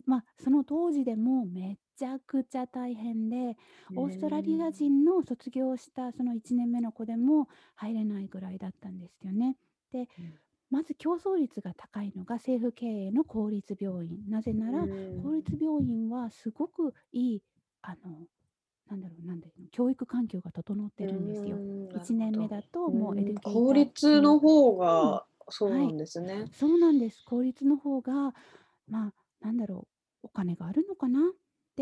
[0.05, 3.57] ま、その当時でもめちゃくちゃ大変で、
[3.91, 4.73] へオーストラリアえ。
[4.73, 9.57] 人の卒業したその1年目の子でも入れないぐらいだったんですよね。
[9.93, 10.39] で、うん。
[10.71, 14.29] まず競争率が高いのが政府経営の公立病院。
[14.29, 15.61] なぜなうら、ー公立ん。
[15.61, 17.43] 病院はすごくいい、
[17.83, 18.27] あの、
[18.89, 21.63] なんだろう、なんだろう、教育環境が整っうてるんですよ。
[21.89, 22.49] ーん、なる1年目。
[22.49, 25.19] だとうもうエデュケー公ター立の方うん。
[25.19, 25.95] がそうなはい。
[25.95, 26.51] んですね。
[26.53, 27.23] そうなんです。
[27.25, 28.35] 公立の方が、
[28.89, 29.89] まあ、なんだろ
[30.25, 31.21] う、お金があるのかな？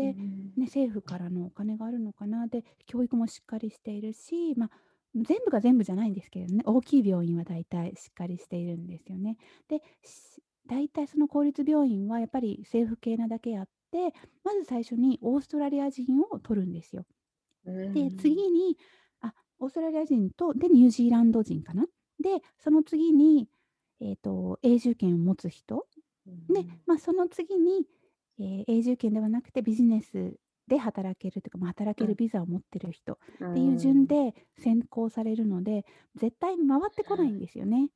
[0.01, 0.55] うで、ん。
[0.57, 2.47] ね、政府からのお金があるのかな？
[2.47, 4.71] で、教育もしっかりしているし、ま、
[5.15, 9.37] 全部が全部じゃないんですけどね、大きい病院は大体しっかりしているんですよね。
[9.67, 17.05] で、し大体その公立病院はやっぱり政府系なだけあって、まず最初にオーストラリア人を取るんですよ。
[17.65, 18.11] うで。
[18.17, 18.77] 次に、
[19.21, 21.85] あ、オーストラリア人と、で、ニュージーランド人かな。
[22.19, 23.49] で、その次に、
[24.01, 25.87] えっと、永住権を持つ人。
[26.25, 26.85] うで、ん。
[26.87, 27.87] ま、その次に、
[28.39, 32.15] ええ、永住権ではなくてビジネスで働けるというか、ま、働けるうん。
[32.15, 34.07] ビザを持ってる人うっていう順。
[34.07, 37.89] で選考されるので、絶対回ってこないんですよね。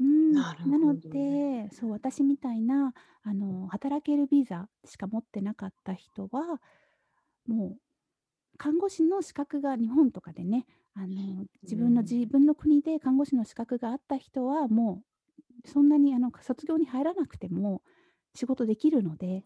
[0.00, 0.94] うーん、なるなの。
[1.10, 6.60] で、そう、私みたいな、あの、働けるビザしか持ってなかった人は、
[7.46, 7.82] もう、
[8.58, 12.08] 看護師の資格が日本とかでね、あの、う自分のん。
[12.08, 15.04] 自分の国で看護師の資格があった人は、も
[15.66, 17.82] うそんなにあの、卒業に入らなくても
[18.34, 19.44] 仕事できるので、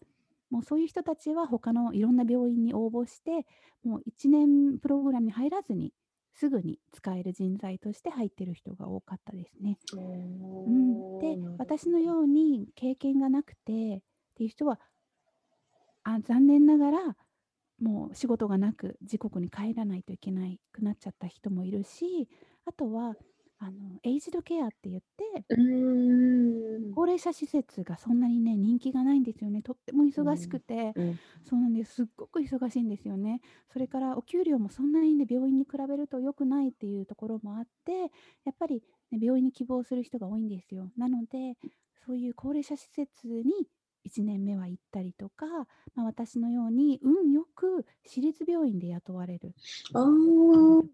[0.49, 3.45] もうそういう人たちは他のいろんな病院に応募して、
[3.83, 5.93] もう1年プログラムに入らずに、
[6.33, 9.79] すぐに使える人材として入ってる人が多かったですね。
[9.93, 11.17] うん。
[11.17, 11.99] おで、私の。
[11.99, 14.01] ように経験がなくてっ
[14.35, 14.79] ていう人は
[16.03, 17.17] あ、残念ながら、
[17.79, 22.29] もう仕事がなく自国に帰らないといけないくなっちゃった人もいるし、
[22.65, 23.15] あとは、
[23.59, 25.45] あの、エイジドケアって言って。
[26.91, 29.61] 高齢者施設がそんなにね、人気がないんですよね。
[29.61, 30.59] とってもう忙しくん。
[30.59, 31.19] て、うん。
[31.43, 31.93] そうなんです。
[31.95, 33.41] すっごく忙しいんですよね。
[33.71, 38.11] それからお給料もそんなにね、病院に比べると良くないっていうところもあって、
[38.45, 40.91] やっぱりね、病院に希望する人が多いんですよ。
[40.97, 41.57] なので、
[42.05, 43.67] そういう高齢者施設に
[44.03, 45.45] 1年目は行ったりとか、
[45.95, 49.55] ま、私のように運よく私立病院で雇われる
[49.93, 50.03] ああ。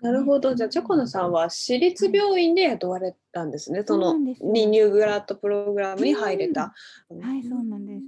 [0.01, 0.53] なるほど。
[0.53, 0.95] うじゃあ、ジャコん。
[0.95, 2.17] ナさんは私立はい。
[2.17, 3.83] 病院で雇われたんですね。
[3.87, 4.67] そそうの、なんですによ。
[4.67, 6.47] ニューグラッドプログラうムに入れ。
[6.49, 6.73] た。
[7.09, 8.07] うーはい、そうなんです。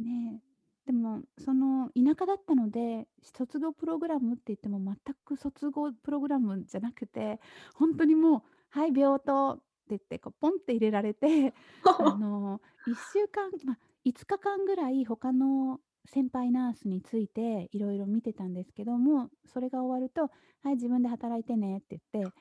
[0.00, 0.04] ん。
[0.04, 0.42] ね。
[0.86, 7.40] でも、その田舎だったので、卒業プログラムって言っても全く卒業プログラムじゃなくて、
[7.74, 11.54] ほんとにもう、はい、病棟って言って、こうポンって入れられて、
[11.98, 20.32] あの、1週間、ま、5日間ぐらい他の先輩ナースについていろいろ見てたんですけども、それが終わると、
[20.62, 22.32] はい、自分で働いてねって言って、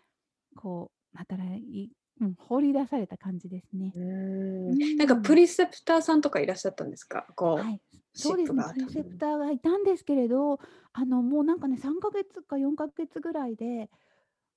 [0.55, 3.93] こう働いうん、放り出された感じですね。
[3.95, 5.35] んなんかプ。
[5.35, 7.27] リセプターさんとかいらっしゃったんですか？
[7.35, 7.81] こはい、
[8.13, 9.17] そうですね、ップリセプうん。
[9.17, 10.59] ターがいたんですけれど、
[10.93, 13.89] あの、もうなんかね、3ヶ月か4ヶ月ぐらいで、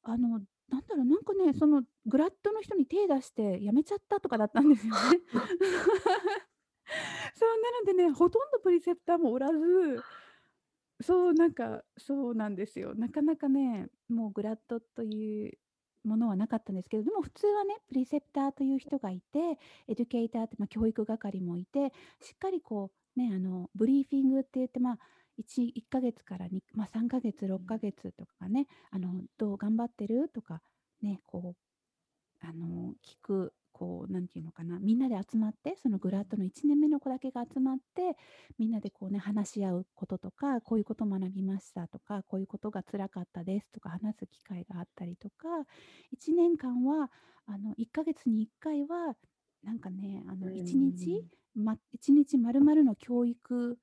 [0.03, 5.01] あの、なんだろう、なんかね、そのグラッドの人に手出して辞めちゃったとかだったんですよね。
[7.35, 10.05] そう、なのでね、ほとんどプリセプターもおらず、
[11.03, 12.95] そう、なんか、そうなんですよ。
[12.95, 15.59] なかなかね、もうグラッドという
[16.09, 24.99] ものはなかったんですけど、でも普通はね、プリセプターという人がいて、エデュケーターって、ま、教育係もいて、しっかりこう、ね、あの、ブリーフィングって言って、ま、
[25.39, 27.93] 1、1ヶ月からにま、3ヶ月、6ヶうん。
[27.93, 30.29] 月とかね、あの、どう頑張ってる？
[30.29, 30.63] とか、
[31.03, 31.57] ね、こ
[32.43, 36.13] う、あの、聞く、こう、なんていうのかな、みんなで集まって、そのグうん。
[36.13, 38.17] ラッドの1年目の子だけが集まって、
[38.59, 45.49] みんなでこうね、話し合うこととか、こういうこと学びましたとか、こういうことが辛かったですとか話す機会があったりとか、
[46.11, 47.11] 1年間は、
[47.47, 49.17] あの、1ヶ月に1回は、
[49.63, 51.31] なんかね、あうの、1日、ん。
[51.55, 53.79] ま1日丸々の教育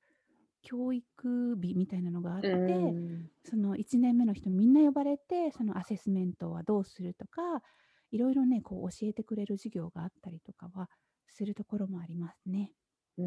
[0.62, 3.30] 教育日みたいなのがあっうて、ん。
[3.44, 7.62] その1年目の人みんな呼ばれて、そのアセスメントはどうするとか、
[8.10, 10.88] いろいろね、こう教えてくれる授業があったりとかは
[11.26, 12.72] するところもありますね。
[13.18, 13.24] うー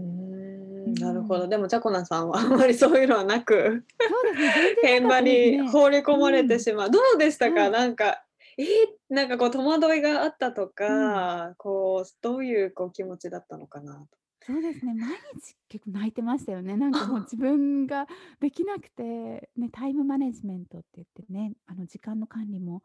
[0.85, 1.47] うんなるほど。
[1.47, 1.49] ん。
[1.49, 4.61] でも、ジャコナさんは あんまりそういうのはなく、そうですね、
[4.99, 5.69] 現場にね。
[5.71, 6.59] 放り込うまれてん。
[6.59, 6.91] しまう。
[6.91, 7.61] どうでしたか？
[7.61, 7.71] はい。
[7.71, 8.25] なんか、
[8.57, 11.15] ええ、なんかこう戸惑いがあったとうん。
[11.15, 14.17] か、こう、どういうこう気持ちだったのかなと。
[14.43, 16.75] そうですね、毎日結構泣いてましたよね。
[16.75, 18.07] なんかもう自分が
[18.39, 22.81] できなくて、ね、タイムマネジメントって言ってね、あの時間の管理も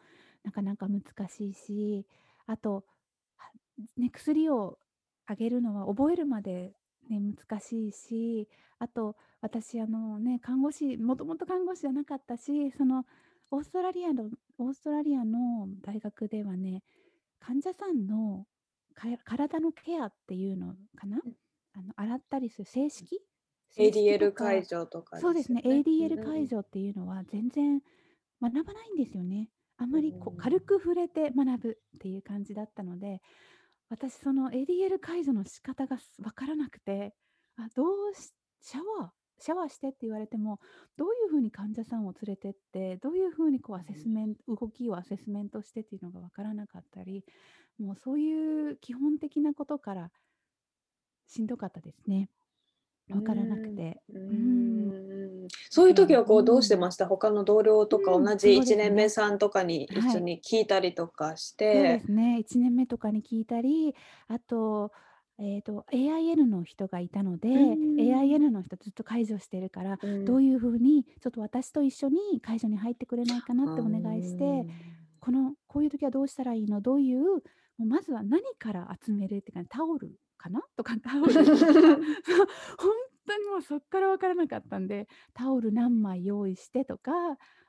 [0.46, 2.06] なかなか難しいし、
[2.46, 2.84] あと、
[3.36, 3.50] は
[3.96, 4.78] ね、薬を
[5.26, 6.72] あげるのは覚えるまで
[7.08, 13.04] ね、難しいし、あと私あのね、看護師もともと看護師じゃなかったし、その
[13.50, 16.84] オーストラリアのオーストラリアの大学ではね、
[17.40, 18.46] 患者さんの
[19.24, 21.20] 体のケアっていうのかな？
[21.24, 21.32] うん。
[21.74, 23.20] あの、洗ったりする正式
[23.76, 26.24] ？ADL 介か助とかそうですね、ADL うんうん。
[26.24, 27.80] 介助っていうのは全然
[28.40, 29.50] 学ばないんですよね。
[29.76, 30.62] あまりこう軽ん。
[30.62, 33.20] く触れて学ぶっていう感じだったので、
[33.88, 37.14] 私その ADL 介助の仕方がす分からなくて、
[37.56, 40.60] あ、どうしシャワーシャワーしてって言われても、
[40.96, 47.24] どういう風に患者さんを連れてって、どういう風にこうアセスメン動きをアセスメントしてっていうのが分からなかったり、
[47.78, 50.12] もうそういう基本的なことから
[51.26, 52.30] しんどかったですね。
[53.10, 54.02] う分からなくーん、うて。
[55.70, 56.78] そういう時はこうどうしてん。
[56.78, 57.06] ました？
[57.06, 59.10] 他の同僚とかうん、同じそうで1年目すね。
[59.10, 60.18] さんとかに一はい。
[60.18, 63.94] 緒に聞いたりとかしそうでてすね、1年目とかに聞いたり、
[64.28, 64.92] あと、
[65.38, 68.36] ええと、AIN の人がいたのうで、ーん。
[68.36, 70.24] AIN の人ずっと介助してるから、うん。
[70.24, 74.86] どういう風にちょっと私と一緒に介助に入ってくれないかなあ、っておうー願いして、ん。
[75.20, 76.80] このこういう時はどうしたらいいの？
[76.80, 77.40] どういう、も
[77.80, 80.62] うまずは何から集めるってか、タオルかな？
[80.76, 82.06] とか タオルとか、 そう、ほん
[83.26, 87.12] とにもうそっから分からなかったんで、タオル何枚用意してとか、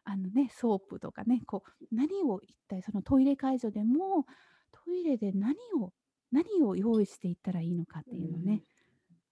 [0.04, 4.26] あのね、ソープとかね、こう何を一体そのトイレ介助でも、
[4.72, 5.94] トイレで何を
[6.32, 8.64] 何を用意していったらいいのかっうていうのね、ん。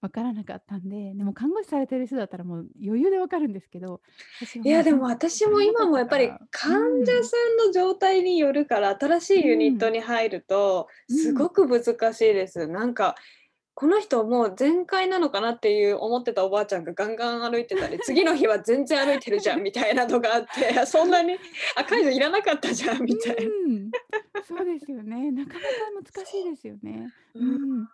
[0.06, 4.02] 分からなかったんで、でも看護師されてる人だったらもう余裕で分かるんですけど、
[4.64, 7.06] いや、でも私も今もやっぱり患者ん。
[7.24, 9.94] さんの状態によるから、新しういユニットん。
[9.94, 11.50] に入ると、すごうん。
[11.50, 12.68] く難しいです。
[12.68, 13.16] なんか、
[13.74, 21.38] この人もう全開なのかなっていう思ってたおばあちゃんがガンガン歩いてたり、 次の日は全然歩いてるじゃんみたいなのがあって、 そんなに、
[21.76, 23.42] あ、介助いらなかったじゃんみたいな。
[23.44, 23.92] うーん。
[24.48, 25.32] そうですよね。
[25.32, 27.12] なかなか難しいですよね。
[27.36, 27.88] うん。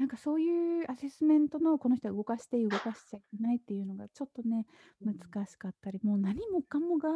[0.00, 0.04] うん。
[0.04, 4.66] なんかそういうアセスメントのこの人は動かしていい、動かしちゃいけないっていうのがちょっとね、
[5.00, 5.34] うん。
[5.34, 7.08] 難しかったり、もう何もかもが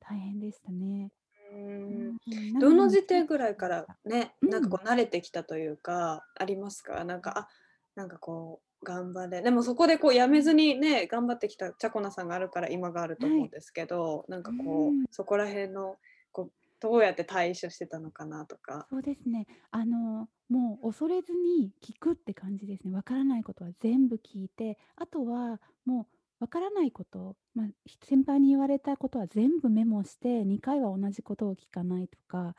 [0.00, 1.12] 大変でしたね。
[1.52, 2.16] うん
[2.58, 3.86] どの時点ぐらいから。
[4.04, 4.50] ね、うん。
[4.50, 7.04] なんかこう慣れてきたというか、ありますか？
[7.04, 7.48] なんか、あ、
[7.94, 10.64] なんかこう頑張れでもそこでこう辞めずうん。
[10.64, 13.40] にね、頑張ってきたチャコナさんがあるから今があるとはい。
[13.40, 15.06] 思うんですけど、なんうかこう、ーん。
[15.10, 15.96] そこら辺の
[16.32, 16.52] こう、
[16.84, 18.86] どうやって対処してたのかなとか。
[18.90, 19.46] そうですね。
[19.70, 22.92] あの、もう恐れずに聞くって感じですね。
[22.92, 26.08] わからないことは全部聞いて、あとはも
[26.40, 27.66] うわからないこと、ま、あ
[28.02, 32.54] 先輩に言われたことは全部メモして、2回は同じことを聞かないとか、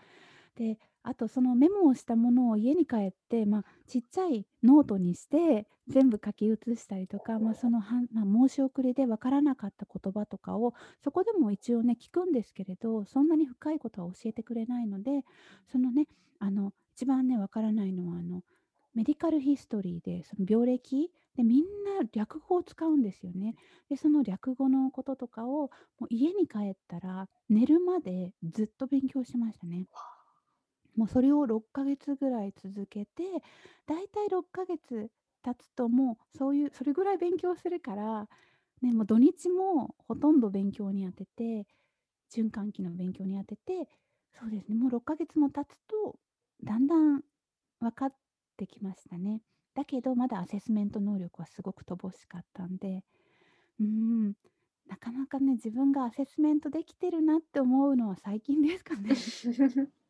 [0.56, 15.24] で、あとそのメモをしたものを家に帰って、まあ、ちっちゃいノートにして全部書き写したりとか、まあ、そのはんま、申し送りで分からなかった言葉とかを、そこでも一応ね、聞くんですけれど、そんなに深いことは教えてくれないので、
[15.72, 16.08] そのね、
[16.40, 18.42] あの、一番ね、分からないのはあの、
[18.96, 23.56] メディカルヒストリーで、その病歴で、みんな略語を使うんですよね。
[23.90, 29.86] で、その略語のこととかを、もう家に帰ったら寝るまでずっと勉強しましたね。
[30.96, 33.24] もうそれを6ヶ月ぐらい続けて、
[33.86, 35.10] だいたい6ヶ月
[35.44, 38.28] 経つともうそういうそれぐらい勉強するから、
[38.82, 41.68] ね、もう土日もほとんど勉強に当てて、
[42.34, 43.90] 循環器の勉強に当てて、
[44.40, 46.20] そうですね、もう6ヶ月も経つと、
[46.64, 47.22] だんだん
[47.80, 48.16] 分かっ
[48.58, 49.42] てきましたね。
[49.74, 53.04] だけど、まだアセスメント能力はすごく乏しかったんで、
[53.80, 54.34] うーん、
[54.88, 59.10] なかなかね、自分がアセスメントできてるなって思うのは最近ですかね。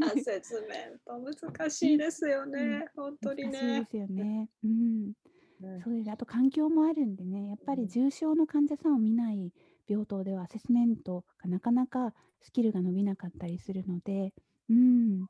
[0.00, 2.80] アセスメント難うん、しいですようん。
[2.80, 3.50] ね、ほんとにね。
[3.50, 4.50] 難しいですよね。
[4.64, 5.12] うん。
[5.60, 5.84] うん。
[5.84, 7.88] そうですね、あと環境もあるんでね、やっぱりうん。
[7.88, 9.52] 重症の患者さんを見ない
[9.88, 14.34] 病棟ではアセスメントがなかなかスキルが伸びなかったりするので、
[14.70, 15.26] うん。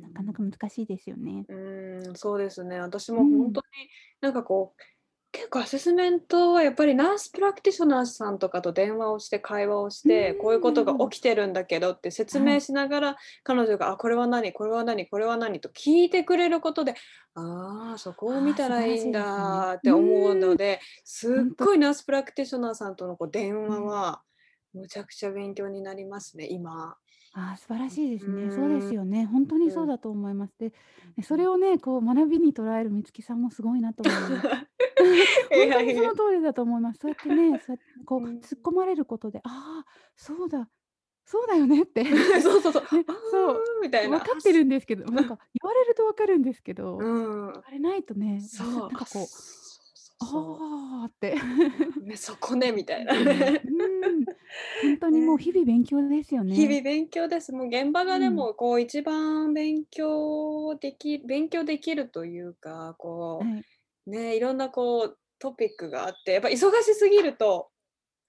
[0.00, 0.34] なかなん。
[0.34, 1.46] か難しいですよね。
[1.48, 2.80] うーん、そうですね。
[2.80, 3.20] 私うん。
[3.20, 3.88] もほんとに
[4.20, 4.82] なんかこう、
[5.36, 10.94] 結構アセスメントはやっぱりナースプラクティショナーさんとかと電話をして会話をして、こういうん、ことが。
[11.10, 12.60] 起きてるんだけどって説明はい。
[12.60, 16.94] しながら、彼女が、あ、これは何、これは何、これは何と聞いてくれることで、
[17.34, 19.12] ああ、そこを見たらいいん。
[19.12, 20.34] だっうて思う。
[20.34, 23.68] ので、すっごいナースプラクティショナーさんとのこう電うん。
[23.68, 24.22] 話は、
[24.72, 26.96] むちゃくちゃ勉強になりますね、今。
[27.34, 28.50] ああ、素晴らしいですうね。
[28.50, 28.80] そうで。
[28.80, 29.26] すよね。
[29.26, 29.72] ほんとにうん。
[29.72, 30.54] そうだと思います。
[30.58, 30.72] で、
[31.18, 31.40] え、そうん。
[31.40, 34.48] れをね、こう学びに捉える美月さんもすごいなと思います。
[35.50, 36.02] いほんとにそ。
[36.02, 37.00] の通りだと思います。
[37.00, 38.46] そうやってね、そうやってこううん。
[38.46, 40.70] 突っ込まれることで、ああ、そうだ、
[41.26, 42.04] そうだよねって、
[42.42, 42.82] そうそうそう。
[42.92, 44.18] ね、あそう、あ、みたいな。
[44.18, 45.26] 分かってるんですけど、なんうん。
[45.26, 47.66] か 言われると分かるんですけうど、ーん。
[47.70, 49.38] れないとね、そう、なんかこう。
[50.20, 51.36] ああって。
[51.40, 51.46] う
[52.04, 53.24] ん、ね、そこね、みたいなね。
[53.24, 53.60] ね。
[53.64, 54.26] うーん。
[54.80, 55.38] ほんとにもうね。
[55.38, 56.54] 日々勉強ですよね。
[56.54, 57.52] 日々勉強です。
[57.52, 58.46] もう現場がでうん。
[58.46, 63.66] もこう一番勉強でき勉強できるというか、こはい。
[64.06, 67.70] う、ね、いろんなこうトピックがあって、やっぱ忙しすぎると、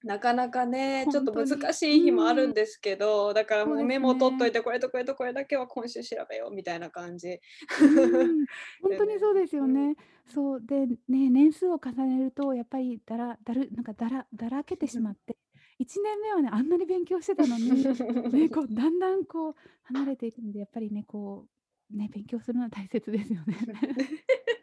[0.04, 1.34] なかなかね、ちょっと。
[1.34, 2.50] 難しうい日もあるーん。
[2.50, 4.52] んですけど、だからもうメモ取っといね。
[4.52, 7.40] て、これとこれとこれだけは今週調べようみたいな感じ。
[7.76, 8.46] うーん、
[8.82, 9.86] ほんでね、とにそうですようん。
[9.86, 9.96] ね。
[10.26, 10.98] そう、で、ね、
[11.30, 15.38] 年数を重ねるとやっぱりだらだるなんかだらだらけてしまって、
[15.78, 17.88] 1年目はね、あんなに勉強してたのに、
[18.32, 19.54] ね、こうだんだんこう
[19.84, 21.46] 離れていくんで、やっぱりね、こ
[21.92, 23.56] う、ね、勉強するのは大切ですよね。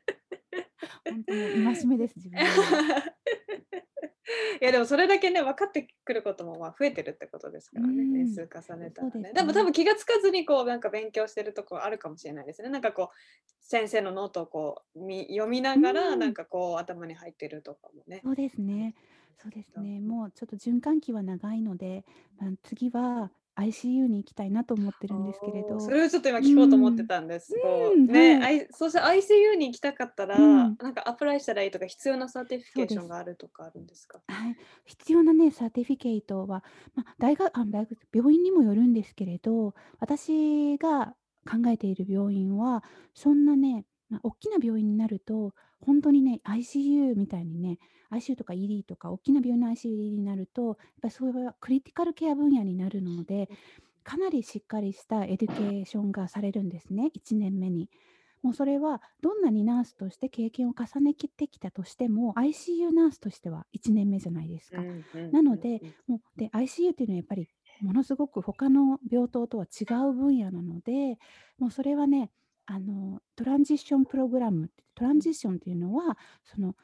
[1.15, 2.45] ほんともう戒めです、自分。
[4.61, 8.29] いやでもそれだけね、分かってくることも、ま、増えてるってことですからね、年ん。
[8.29, 9.33] 数重ねたらね。
[9.33, 9.63] でも多。
[9.63, 12.69] 分気が付かずにこうなんか勉強してるとこあるかもしれないですね。
[12.69, 13.15] なんかこう、
[13.61, 16.33] 先生のノートをこう、み読みながら、なんん。
[16.33, 18.95] かこう頭に入ってるとかもね、そうですね。
[19.37, 19.79] そうですと。
[19.79, 19.99] ね。
[19.99, 22.05] もうちょっと循環器は長いので、
[22.37, 25.93] ま、次は ICU に行きたいなと思ってるんですけれおお、そど。
[25.93, 27.05] れをちょっと今聞こうと思ってん。
[27.05, 27.55] たんです。
[27.93, 28.67] うーん、ね、はい。
[28.71, 30.41] そして ICU に行きたかったら、う
[30.71, 30.77] ん。
[30.79, 33.07] なんか apply したらいいとか、必要なサーティフィケーション。
[33.07, 34.23] があるとかあるんですか？
[34.27, 34.55] はい。
[34.85, 36.63] 必要なね、 certificate は、
[36.95, 41.15] ま、大があ、大学病院にもよるんですけれど、私が
[41.49, 42.83] 考えている病院は、
[43.13, 47.77] そんなね、ま、おっきな病院になると、ほんとにね、ICU みたいにね、
[48.11, 53.49] ICU とか ED とかおっきな病院の ICU、になると、やっぱそれは critical care 分野になるので、
[54.03, 57.89] かなりしっかりした education がされるんですね、1年目に。
[58.43, 64.81] もうそれはどんなにナースとして経験を重ねてきたとしても、ICU ナースとしては1年目じゃないですか。
[64.81, 65.81] うん、ふんなので。
[66.07, 67.47] もう、で、ICU っていうのはやっぱり
[67.81, 71.17] ものすごく他の病棟とは違う分野なので、
[71.57, 72.31] もうそれはね、
[72.67, 75.17] あの、 transition program、うん。
[75.17, 76.75] transition っていうのは、その、ね、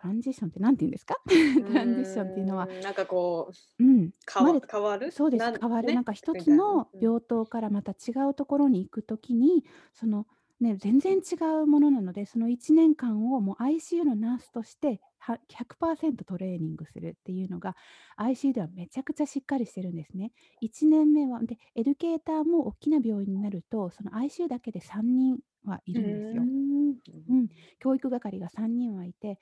[0.00, 1.16] transition って何て言うんですか？
[1.26, 1.28] う
[1.64, 5.10] transition っていうのはなんかこう、うん、かわ変わる？
[5.12, 5.88] そうです、変わる。
[5.88, 7.00] なんね、か一つのうん。
[7.00, 10.26] 病棟からまた違うところに行く時に、その、
[10.60, 17.76] ね、全然違うものなので、その1年間をもう ICU のナースとして、は100%トレーニングするっていうのが、
[18.18, 20.32] ICU ではめちゃくちゃしっかりしてるんですね。
[20.62, 26.42] 1年目はで、エデュケーターもおっきな病院になると、その ICU だけで3人はいるんですよ。
[26.42, 26.98] ん。
[27.28, 29.38] うん、教育係が3人はいて、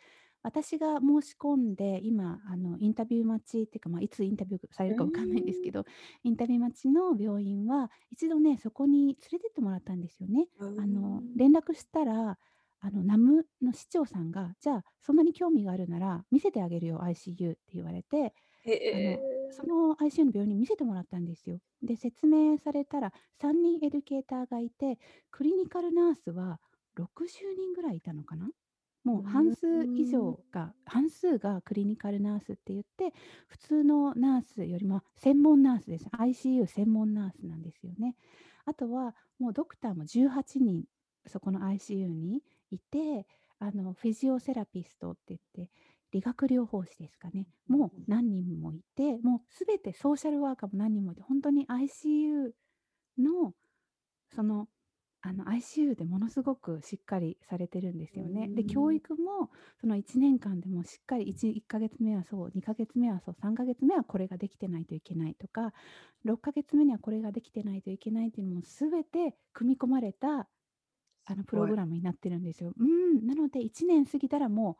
[0.46, 5.72] 私が申し込んで、今あのインタビュー待ちっていうか、ま、いつインタビューされるか分かんないんですけん。
[5.72, 5.84] ど、
[6.22, 10.46] インタビュー待ちの病院は、一度ね、そこに連れてってもらったんですよね。
[10.76, 11.36] あの、ん。
[11.36, 12.38] 連絡したら、
[12.78, 18.32] あの、NAM の市長さんが、じゃあ、そんなに興味があるなら見せてあげるよ、ICU って言われて、
[18.64, 19.20] へあの、
[19.50, 19.68] そえ。
[19.68, 21.60] の ICU の病院に見せてもらったんですよ。
[21.82, 24.98] で、説明されたら、3人エデュケーターがいて、
[25.30, 26.60] クリニカルナースは
[26.94, 28.50] 60人ぐらいいたのかな？
[29.06, 30.06] もう半数以ん。
[30.06, 33.12] 上が半数がクリニカルナースって言って、
[33.48, 36.08] 普通のナースよりも専門ナースです。
[36.12, 38.16] ICU 専門ナースなんですよね。
[38.64, 40.84] あとは、もうドクターも18人、
[41.26, 43.26] そこの ICU にいて、
[43.58, 45.70] あの、フィジオセラピストって言って、
[46.12, 52.52] 理学療法士ですかね、もう何人もいて、もう全てソーシャルワーカーも何人もいて、ほんとに ICU
[53.18, 53.54] の、
[54.30, 54.68] その、
[55.26, 58.52] あの、ICU でものすごくしっかりされてるんですよね。
[58.54, 59.00] で、教ん。
[59.00, 59.50] 育も
[59.80, 65.72] その1年間でもしっかり、1、1か月目はそう、2か月目はそう、3か月目はこれができてないといけないとか、
[66.24, 70.48] 6か月目にはこれができてないといけないっていうのも全て組み込まれた、
[71.26, 71.66] あの、プロ。
[71.66, 72.72] グラムになってるんですよ。
[72.76, 72.86] うー
[73.22, 74.78] ん、なので1年過ぎたらも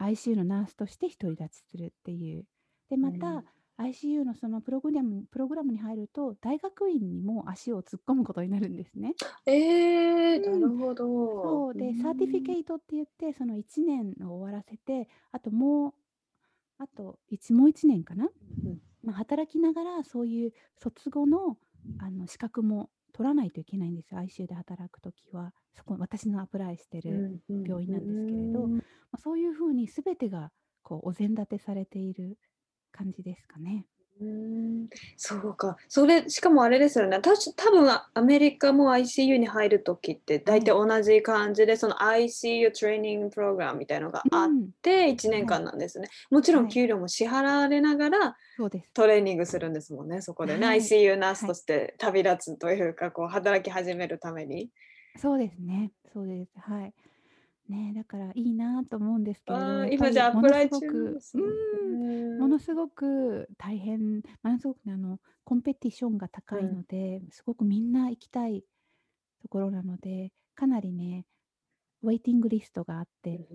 [0.00, 2.46] う ICU のナースとして独り立ちするっていう。
[2.90, 3.44] で、また、うん。
[3.78, 9.16] ICU のそのプログリャムプログラムに入ると、大学院にも足を突っ込むことになるんですね。
[9.46, 10.70] ええ、なうん。
[10.70, 11.06] るほど。
[11.42, 12.54] そう、ふーで、サーティフィん。
[12.54, 15.94] ケイトって言って、その1年を終わらせて、あともう、
[16.78, 18.30] あと、いちもう1年かな？
[18.64, 18.82] うん。
[19.02, 21.58] ま、働きながらそういう卒後の、
[21.98, 25.54] あの、資格も取らないといけないんですよ、ICU で働く時は。
[25.74, 27.26] そこ、私のアプライしてる
[27.66, 28.72] 病院なんですけれど。
[29.12, 30.52] ま、そういう風に全てが
[30.82, 32.38] こうお膳立てされている
[32.92, 33.86] 感じですかね。
[34.20, 34.26] うー
[34.84, 35.76] ん、そうか。
[35.88, 37.20] それ、しかもあれですよね。
[37.20, 40.88] たし多分アメリカも ICU に入る時って大体はい。
[40.88, 44.70] 同じ感じで、その ICU トレーニングプログラムみたいのがあっうん。
[44.82, 45.46] て、1年はい。
[45.46, 46.08] 間なんですね。
[46.30, 46.72] もちろんはい。
[46.72, 48.36] 給料も支払われながら。
[48.94, 50.66] トレーニングするんですもんね、そこでね。
[50.66, 50.78] はい。
[50.80, 51.48] ICU ナースはい。
[51.48, 54.68] として旅立つというか、こう働き始めるために。
[55.16, 55.90] そうですね。
[56.12, 56.50] そうです。
[56.60, 56.92] はい。
[57.68, 60.86] ね、だからいいなと思うんですけれど、今じゃあアプライ中
[61.34, 61.38] う
[62.36, 62.48] ん、も。
[62.48, 66.76] のすごく大変、ものすごくね、あの、コンペティションが高いうん。
[66.76, 68.64] ので、すごくみんな行きたい
[69.42, 71.24] ところなので、かなりね、
[72.02, 73.46] ウェイティングリストがあって、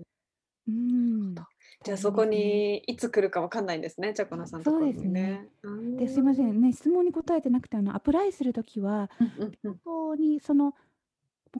[0.66, 1.34] うん
[1.84, 2.24] じゃあそこ。
[2.24, 5.48] にいつ来るかわかんないんですね、ジャコナさんとそうころですね。
[5.98, 6.58] で、すいませーん。
[6.58, 9.80] んね、質問に答えてなくて、あの、アプライするときは、うんうんうん。
[9.84, 10.74] 本当にその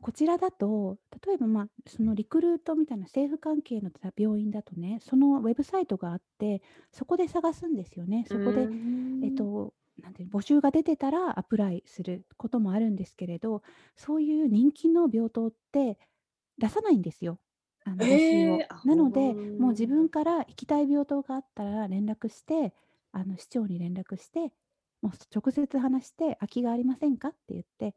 [0.01, 6.63] こちらだと、例えば、まあ、そのリクルートみたいな政府関係のた病院だとね、そのウェブサイトがあって、
[6.93, 8.25] そこで探すんですよね。
[8.27, 8.71] そこで、
[9.21, 9.33] えっん。
[9.33, 13.63] と、なんて募集が出てたらアプライすることもあるんですけれど、
[13.97, 15.99] そういう人気の病棟って
[16.59, 17.41] 出さないんですよ、
[17.85, 18.67] あの、募集を。
[18.85, 20.11] なほので、もう自分ん。
[20.11, 22.75] から行きたい病棟があったら連絡して、
[23.13, 24.53] あの、市長に連絡して、
[25.03, 27.95] もう直接話して、空きがありませんかって言って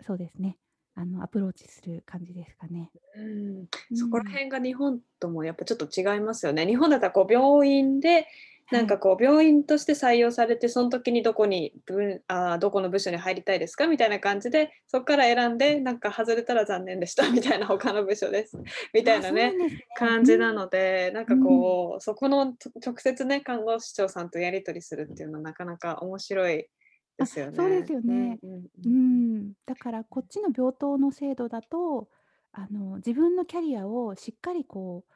[0.00, 0.58] そうですね。
[0.96, 2.90] あの、アプローチする感じですかね。
[3.16, 4.28] うん、そこらうん。
[4.30, 6.66] 辺が日本ともやっぱちょっと違いますよね。
[6.66, 8.26] 日本だったらこう病院で、
[8.70, 8.98] なんかはい。
[8.98, 18.56] こう病院として採用されて、その時にどこにぶんああ、どこの部署に入りたいですかみたいな感じで、そっから選んで、なんか外れたら残念でしたみたいな他の部署です。
[18.94, 19.84] みたいあ、なね、ね。
[19.96, 20.56] 感じなうん。
[20.56, 21.40] ので、なんかうん。
[21.40, 26.68] こう、そこのと直接ね、看護師長さんとやり取りするっていうのはなかなか面白い
[27.16, 27.86] であ、すよそうでね。
[27.86, 28.38] すよね。
[28.42, 29.54] うんうん。
[29.66, 32.08] だからこっちの病棟の制度だと、
[32.52, 35.12] あの、自分のキャリアをしっかりこう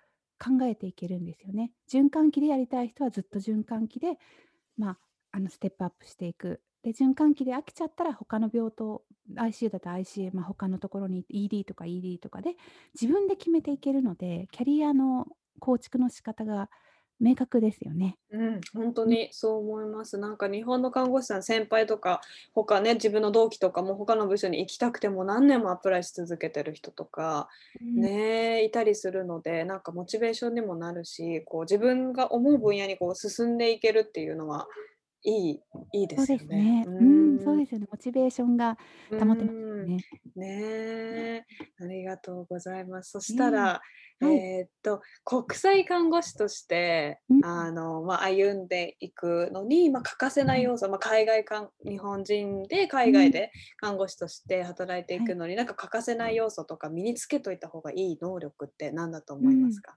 [0.59, 1.73] 考えていけるんですよね。
[1.91, 4.19] 循環器でやりたい人はずっと循環器で、
[4.77, 4.99] まあ、
[5.33, 6.63] あの、ステップアップしていく。
[6.83, 9.05] で、循環器で飽きちゃったら他の病棟、
[9.37, 12.57] ICU だったら ICU、まあ、他のところに ED とか ED とかで
[13.01, 15.27] 自分で決めていけるので、キャリアの
[15.61, 16.71] 構築の仕方が
[17.21, 18.19] 明確ですよね。
[18.31, 19.17] うん、本当うん。
[19.17, 20.19] にそう思います。
[20.19, 22.21] なんか日本の看護師さん、先輩とか、
[22.53, 27.49] 他ね、自分の同期とかも他の部署に行きたくても何年もアプライし続けてる人とか、
[27.81, 28.09] うん。
[28.19, 34.69] ね、いたりするので、なんかモチベーションにもなるし、こう自分が思う分野にこう進んでいけるっていうのは
[35.23, 35.61] いい
[35.93, 36.39] いいでそうすよね。
[36.39, 36.85] ですね。
[36.87, 37.05] うう
[37.37, 37.57] ん、そう。
[37.57, 37.87] ですよね。
[37.91, 38.77] モチベーションが
[39.11, 40.05] う保てますね。
[40.37, 40.47] ね
[41.39, 41.45] え、
[41.81, 43.13] ありがとうございます。
[43.13, 43.81] そしたねら、
[44.21, 44.25] え。
[44.25, 44.45] はい。
[44.61, 47.43] えっと、国際看護師として、うん。
[47.45, 50.65] あの、まあ、歩んでいくのに、まあ、欠かせないはい。
[50.65, 53.13] 要素、まあ、海外かん日本人でうん。
[53.13, 55.27] 海外で看護師として働いていはい。
[55.27, 59.49] くのに、なんか欠かせない要素とか身につけといた方がいい能力って何だとうん。
[59.49, 59.97] 思いますか？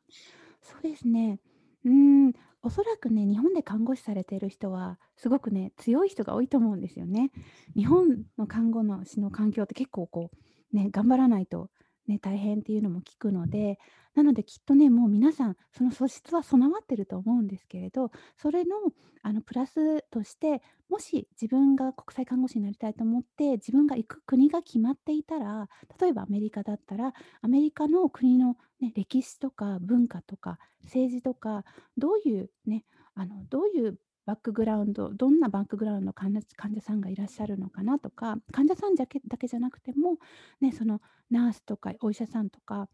[0.61, 1.39] そうですね。
[1.83, 1.91] うー
[2.29, 2.33] ん、
[2.63, 7.31] おそらくね、日本で看護師されている人は、すごくね、強い人が多いと思うんですよね。
[7.75, 10.29] 日本の看護の師の環境って結構こ
[10.73, 11.69] う、ね、頑張らないと、
[12.11, 13.79] ね、大変っていうのも聞くので、
[14.13, 18.75] なのできっとね、もう皆さん、その素質は備わってると思うんですけれど、それの、
[19.23, 31.63] あの、プラスとして、もし自分が国際看護師になりたいと思って、自分が行く国が決まっていたら、例えばアメリカだったら、アメリカの国の、ね、歴史とか文化とか政治とか、
[31.97, 32.83] どういうね、
[33.15, 40.17] あの、どういうバックグラウンド、どんなバックグラウンドの患者患者さんがいらっしゃるのかなとか、患者さんじゃけだけじゃなくても、
[40.61, 42.89] ね、そのナースとかお医者さんとか、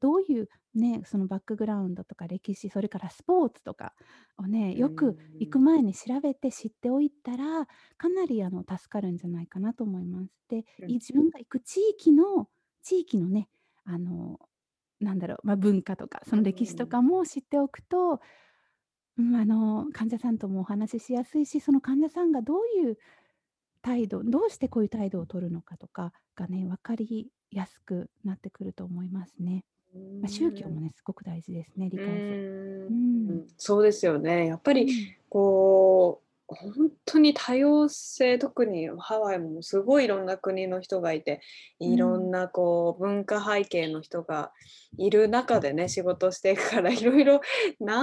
[0.00, 3.94] どういうね、そのバックグラウンドとか歴史、それからスポーツとか
[4.38, 5.60] をね、うよく行くん。
[5.60, 7.66] 前に調べて知っておいたら、
[7.98, 10.32] かなりあの助かるんじゃないかなと思います。
[10.48, 10.64] で。
[10.86, 12.48] 自分が行く地域の
[12.82, 13.48] 地域のね、
[13.84, 14.38] あの、
[15.00, 16.88] なんだろう、まあ、文化とか、そうの歴史とん。
[16.88, 18.20] かも知っておくと、
[19.18, 22.98] うん、あの、患者さんともお話ししやすいし、その患者さんがどういう
[23.82, 29.64] 態度どうしてこういう態度を取るのかとかがね、分かりやすくなってくると思いますね。
[30.20, 30.82] ま、宗教もん。
[30.82, 32.44] ね、すごく大事ですね、理う解する。
[32.90, 32.96] うん。
[33.28, 34.46] うん、そうですよね。
[34.46, 35.16] やっぱりうん。
[35.28, 41.40] こう、ほんとに多様性、特にハワイもすごいいろんな国の人がいて、
[41.84, 41.92] うん。
[41.92, 44.52] いろんなこう文化背景の人が
[44.96, 47.40] いる中でね、仕事していくから 色々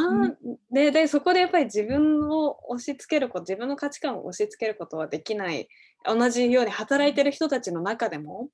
[0.07, 0.27] うん。
[0.27, 0.37] なん
[0.71, 5.67] でで、そこでやっぱり自分を押し付けるこ自分の価値観を押し付けることはできない、
[6.05, 8.49] 同じように働いてる人たちの中でも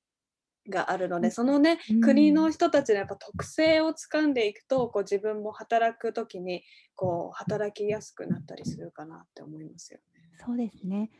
[0.69, 1.31] があるので、うん。
[1.31, 2.01] そのね、うん。
[2.01, 6.63] 国の人たちのやっぱ特性を掴んでいくと、こう自分も働く時に、
[6.95, 10.05] こう働きやすくなったりするかなって思いますよね。
[10.45, 11.11] そうですね。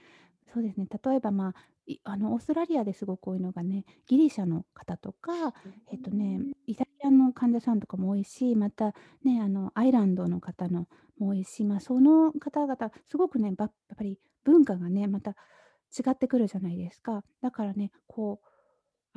[0.54, 0.88] そうですね。
[1.04, 5.54] 例えば、まあ、いあの、オーストラリアですごく多いのがね、ギリシャの方とか、
[5.92, 6.52] えっとね、ん。
[6.68, 8.94] イタリアの患者さんとかも多いし、また
[9.24, 10.88] ね、あの、アイランドの方の、
[11.18, 17.24] も多いし、まあ、その方々すごくね、ばやっぱり文化がね、また違ってくるじゃないですか。
[17.42, 18.48] だからね、こう、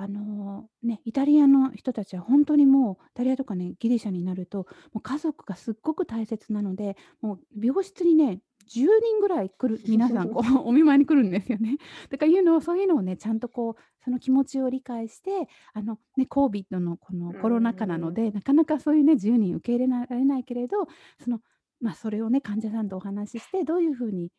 [0.02, 11.78] あの、ね、イタリアの人たちは本当にもうイタリアとかね、ギリシャになると、もう家族がすっごく大切なので、もう病室にね、10人ぐらい来る 皆さんこう お見舞いに来るんですよね。
[12.10, 18.14] だからいうのをそういうのをね、ちゃんとこう、その気持ちを理解して、あの、ね、コービッドのこのうコロナ禍なのん。
[18.14, 20.88] で、なかなかそういうね、10人受け入れられないけれど、
[21.20, 21.40] その、
[21.80, 24.30] ま、それをね、患者さんとお話しして、どういう風にね、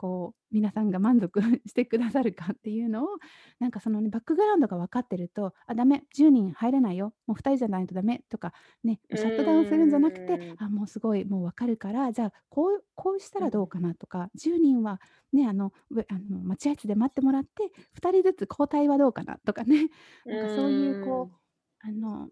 [0.00, 3.08] こう皆さんが満足してくださるかっていうのを、
[3.60, 10.40] なんかそのね、バックグラウンドが分かってると、あ、ダメ、10人入れないよ、もう2人じゃないとダメとか、ね、シャットダウンするんじゃなくて。
[10.56, 13.44] あ、もうすごいもう分かるから、じゃあ、こうこうしたうん。
[13.44, 15.02] らどうかなとか、10人は
[15.34, 19.90] ね、あの、うあの、待合室で待ってもらって、2人ずつ交代はどうかなとかね、
[20.24, 20.96] うなんかそういう。
[20.96, 21.36] こう、
[21.80, 22.30] あの、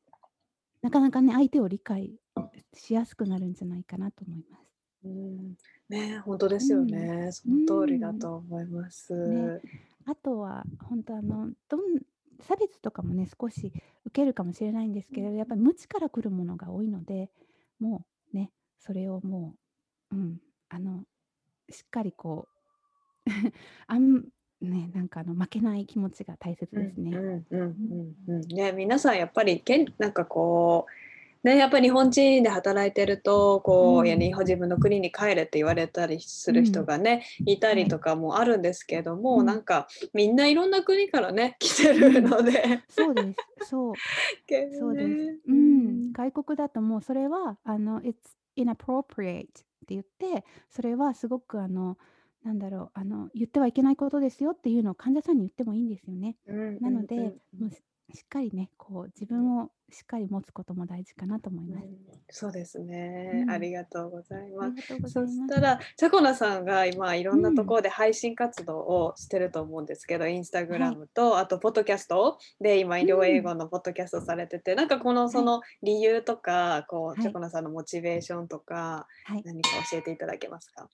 [0.83, 2.19] なかなかね、相手を理解
[2.75, 4.69] しやすくなるんじゃないかなと思います。
[5.05, 5.57] うーん。
[5.89, 6.87] ね、ほんとですようん。
[6.87, 7.31] ね。
[7.33, 8.19] そうの通りだん。
[8.19, 9.63] と思いまね、す。
[10.07, 11.81] あとは本当あの、どん
[12.41, 13.73] 差別とかもね、少し
[14.05, 17.31] 受けるかもしれないんですけれど、やっぱり無知から来るものが多いので、
[17.81, 19.55] もうね、それをも
[20.13, 21.05] う、うん、あの、
[21.71, 22.49] しっかりこ
[23.27, 23.31] う、
[23.87, 24.25] あん
[24.61, 27.11] ね、なんかあの負けない気持ちが大切ですね。
[27.11, 27.61] んうんうん。
[27.61, 28.49] うんうん。
[28.49, 31.08] ね、皆さんやっぱりけんなんかこう、
[31.45, 34.19] ね、やっぱ日本人で働いてると、こう、うん。
[34.19, 36.87] 日本自分の国に帰れって言われたりする人うん。
[36.87, 37.85] がね、いたはい。
[37.85, 39.61] りとかもあるんですけども、なうん。
[39.61, 42.25] んかみんないろんな国からね、 来てるうん。
[42.25, 42.83] ので。
[42.89, 43.69] そうです。
[43.69, 44.01] そう。
[44.47, 45.09] けどそうです。
[45.09, 46.03] ね、ううん。
[46.09, 46.13] ん。
[46.13, 48.15] 外国だともうそれはあの、It's
[48.57, 49.51] inappropriate っ
[49.87, 51.99] て言って、それはすごくあの、
[52.43, 56.37] なんだろう、あの、言ってはいけないことですよっていうのを患者さんに言ってもいいんですよね。
[56.47, 57.35] うんうんうなので、んうん。
[57.59, 57.71] もう
[58.13, 59.43] ししっかりね、こう自うん。
[59.43, 61.87] 分をしっかり持つことも大事かなと思います。
[61.87, 61.97] うん、
[62.31, 63.45] そうですね。
[63.49, 63.61] あうん。
[63.61, 64.67] りがとうございます。
[64.67, 65.37] ありがとうござそいます。
[65.37, 67.69] したら、チャコナさんが今いろんなとうん。
[67.69, 70.81] ころで配信活動をしてると思うんですけど、インスタグはい。
[70.81, 73.43] ラムと、あとポッドキャストで今医う療英ん。
[73.43, 75.31] 語のポッドキャストされてて、なんかこのはい。
[75.31, 77.19] その理由とか、こうはい。
[77.21, 79.43] チャコナさんのモチベーションとか、はい。
[79.45, 80.89] 何か教えていただけますか？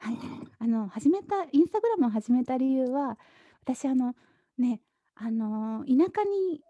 [0.00, 0.16] はい。
[0.58, 3.18] あの、始めたインスタグラムを始めた理由は、
[3.64, 4.14] 私あの、
[4.56, 4.80] ね、
[5.20, 6.62] あの、田舎に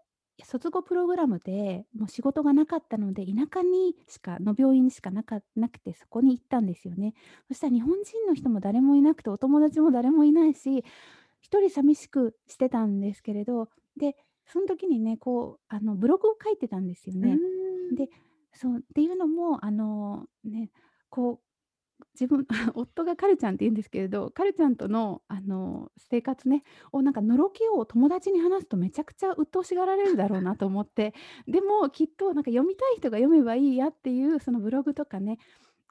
[0.43, 7.13] 卒業プログラムで、もう仕事がなかったので、田舎にしかの病院にしかなかなくて、そこに行ったんですよね。
[7.47, 10.83] そしたら日本人の人も誰もいなくて、お友達も誰もいないし、
[11.41, 17.37] 一人寂しくしてたんですけれど、で、その時にね、こう、あの、ブログを書いてたんですよね。
[17.93, 17.95] ん。
[17.95, 18.09] で、
[18.53, 20.71] そう、っていうのも、あの、ね、
[21.09, 21.48] こう
[22.13, 22.45] 自分
[22.75, 31.13] 夫がカルちゃんって言うんですけれど、カルちゃんとの、あの、生活ね、をなんかのろけを友達に話すとめちゃくちゃ鬱陶しがられるだろうなと思って、
[31.47, 35.37] でもきっとなんか読みたい人が読めばいいやっていうそのブログとかね、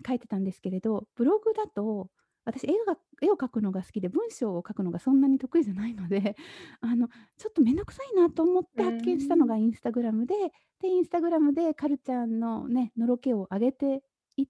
[0.07, 2.11] 書いてたんですけれど、ブログだと、
[2.45, 6.37] 私絵が絵を描くのが好きで、文章を書くのがそんなに得意じゃないので、
[6.81, 9.49] あの、ちょっとめんどくさいなと思って発見したのん。
[9.49, 10.35] がインスタグラムで、
[10.81, 14.03] で、インスタグラムでカルちゃんのね、のろけを上げて
[14.37, 14.49] いっ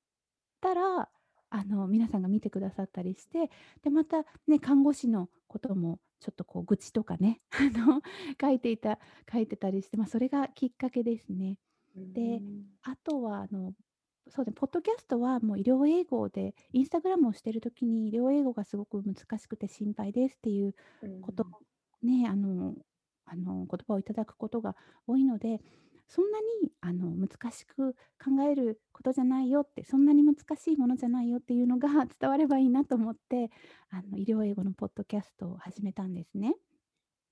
[0.60, 1.10] たら、
[1.50, 3.50] あの、皆さんが見てくださったりして、
[3.82, 8.02] で、またね、看護師のこともちょっとこう愚痴とかね、 あの、
[8.40, 8.98] 書いていた
[9.30, 11.58] 書いてたりして、ま、それがきっかけですね。
[12.14, 12.78] で、ん。
[12.82, 13.74] あとはあの、
[14.28, 20.74] そうで、ポッドキャストはもう医療英語で、インスタグラムをしてる時に医療英語がすごく難しくて心配ですっていう
[21.20, 21.56] ことん。
[22.02, 22.74] ね、あの
[23.24, 24.76] あの、言葉をいただくことが
[25.06, 25.60] 多いので、
[26.08, 31.88] そんなにあの難しく考えることじゃないよって、そんなに難しいものじゃないよっていうのが
[32.20, 33.50] 伝わればいいなと思って、
[33.90, 36.56] あの医療英語のポッドキャストを始めたんですね。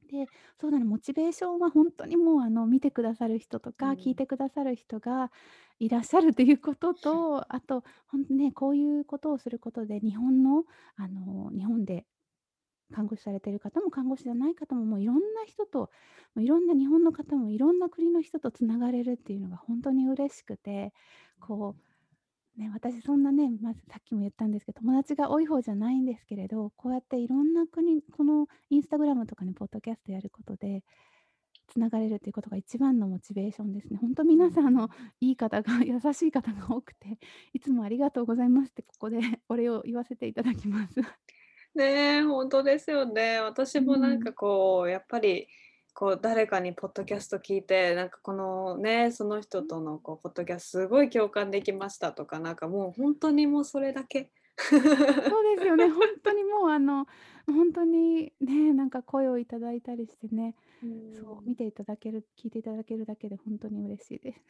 [0.09, 0.29] で、
[0.61, 4.16] そうなの、モチベーションは本当にもうあの見てくださる人とか、聞いうん。
[4.16, 5.33] てくださる人が
[5.81, 10.64] いらっしゃるということと、あと、ほんとね、こういうことをすることで、日本の
[10.97, 12.07] あの、日本で
[12.93, 15.91] 看護師されてる方も看護師じゃない方も、もういろんな人と、
[16.37, 20.93] いろんな日本の方もいろんな国の人とつながれるっていうのが本当に嬉しくて、
[21.41, 21.76] こ
[22.57, 30.84] う、ね、私そんなね、まずさっきも言ったんですけど、友達が多い方じゃないんですけれど、こうやっていろんな国このインスタグラムとかね、ポッドキャストやることで、
[31.68, 33.99] つながれるっていうことが一番のモチベーションですね。
[34.01, 35.12] 本当う皆さん、あの、ん。
[35.20, 37.18] いい方が優しい方が多くて、
[37.53, 39.18] いつもありがとうございますってここで
[39.49, 41.01] お礼を言わせていただきます。
[41.77, 43.39] ねえ、ほんとですよね。
[43.41, 43.87] 私うん。
[43.87, 45.49] もなんかこう、やっぱり、
[45.95, 54.31] こう誰かにポッドキャスト聞いて、なんかこのね、その人とのこうポッドキャストすごい共感できましたとか、なんかもうほんとにもうそれだけ。
[55.29, 55.89] そうですよね。
[55.91, 57.07] 本当にもう、あの、
[57.47, 60.57] 本当にね、なんか声をいただいたりしてね、
[61.13, 64.41] そう見ていただける聞いていただけるだけで本当に嬉しいです。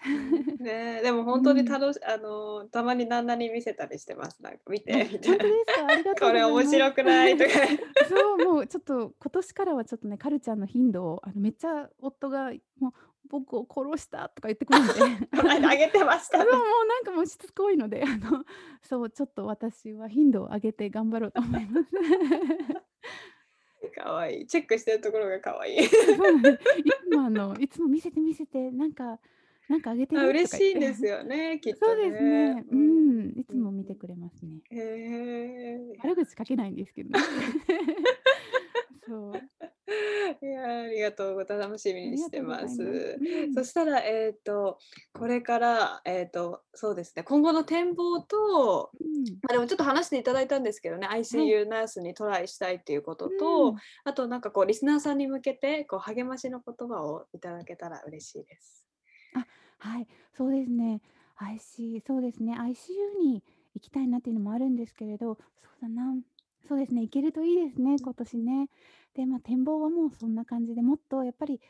[0.58, 1.66] ね、でも う本当にん。
[1.66, 4.42] 楽しあの、たまに旦那に見せたりしてます。
[4.42, 5.36] なんか見あ、てみたいな。
[5.36, 5.86] 本当ですか？
[5.88, 6.42] ありがとうこれ。
[6.44, 7.50] 面白くないとか。
[8.02, 12.92] そう、もうちょっと今年からはちょっとね、カルちゃんの頻度をあのめっちゃ夫がもう
[13.28, 15.00] 僕を殺したとか言ってくるので、
[15.36, 16.44] この間あげてましたね。
[16.44, 16.48] う
[16.88, 18.44] なんかもうしつこいので、 あの、
[18.82, 21.90] そう、ちょっと私は頻度を上げて頑張ろうと思います。
[23.94, 25.78] 可愛いチェックしてるところが可愛い。
[25.80, 26.78] あ、そうなんです。
[26.80, 29.18] いつもあの、いつも見せて見せて、なんか
[29.68, 30.14] なんかあげて。
[30.16, 32.54] 嬉しいんですよね、きっとそうですね。
[32.54, 32.64] ね。
[32.70, 33.18] ううん。
[33.34, 34.60] ん、いつうんも見てくれますね。
[34.70, 36.00] へえ、いや。
[36.04, 37.18] 悪口書けないんですけどね。
[39.06, 39.32] そう。
[40.42, 42.76] いや、ありがとうござ楽しみありがとうごにしてまざいます。
[42.76, 43.18] す。
[43.20, 43.54] うん。
[43.54, 44.78] そしたら、えっと、
[45.12, 49.38] これから、えっと、そうですね、今後の展望と、うん。
[49.42, 51.20] ま、でもちょっと話していただいたんですけどね、はい。
[51.20, 53.76] ICU ナースにトライしたいっていうことうと、ん。
[54.04, 58.86] あとなんかこうリスナーさんに向けて、こう励ましの言葉をいただけたら嬉しいです。
[59.34, 59.46] あ、
[59.78, 61.00] はい、そうですね。
[61.36, 63.44] IC そうですね、ICU に
[63.74, 66.14] 行きたいなっていうのもあるんですけれど、そうだな、
[66.68, 68.68] そうですね、行けるといいですね、今年ね。
[69.14, 71.60] で、ま、展望はもうそんな感じで、もっとやっぱり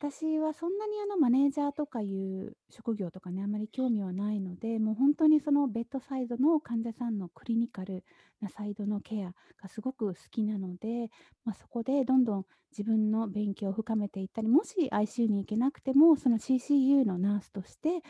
[0.00, 8.04] 私はそんなにあのマネージャーとかいう職業とかね、あまり興味はないので、もう本当にそのベッドサイドの患者さんのクリニカル
[8.40, 11.10] なサイドのケアがすごく好きなので、
[11.44, 18.02] まあ、そこでどんどん自分の勉強を深めていったり、もし ICU に行けなくても、その CCU のナースとして、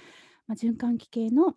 [0.47, 1.55] まあ、循環器系の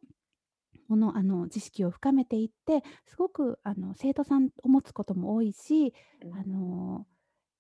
[0.92, 5.94] ものあの知識を深めていって、すごくあの生徒さんを持つことも多いし、
[6.32, 6.50] あうん。
[6.50, 7.06] の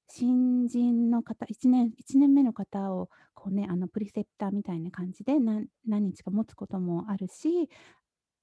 [0.09, 7.69] 新人の方、1年1年目の方をこうね、あのプリセプターみたいな感じで、何日か持つこともあるし、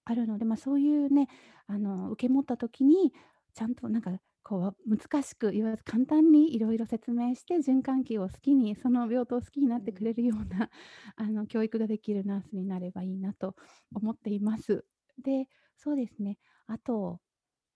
[0.05, 1.29] あるので、ま、そういうね、
[1.67, 3.13] あの受け持った時に、
[3.55, 4.13] ちゃんとなんか
[4.49, 9.81] こう難しく言わず簡単にいろいろ説明して、循環器を好きに、その病棟を好きになうん。
[9.81, 10.71] ってくれるような
[11.17, 13.57] あの教育ができるナースになればいいなと
[13.95, 14.87] 思っています。
[15.23, 17.21] で、そうですね、あと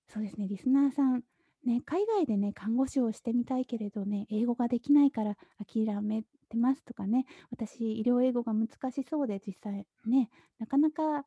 [0.08, 1.24] そうですね、リスナーさん、
[1.64, 11.24] ね、海外でね、看護師をしてみたいけれどね、英語ができないから諦めてますとかね、私、医療英語が難しそうで、実際ね、なかなか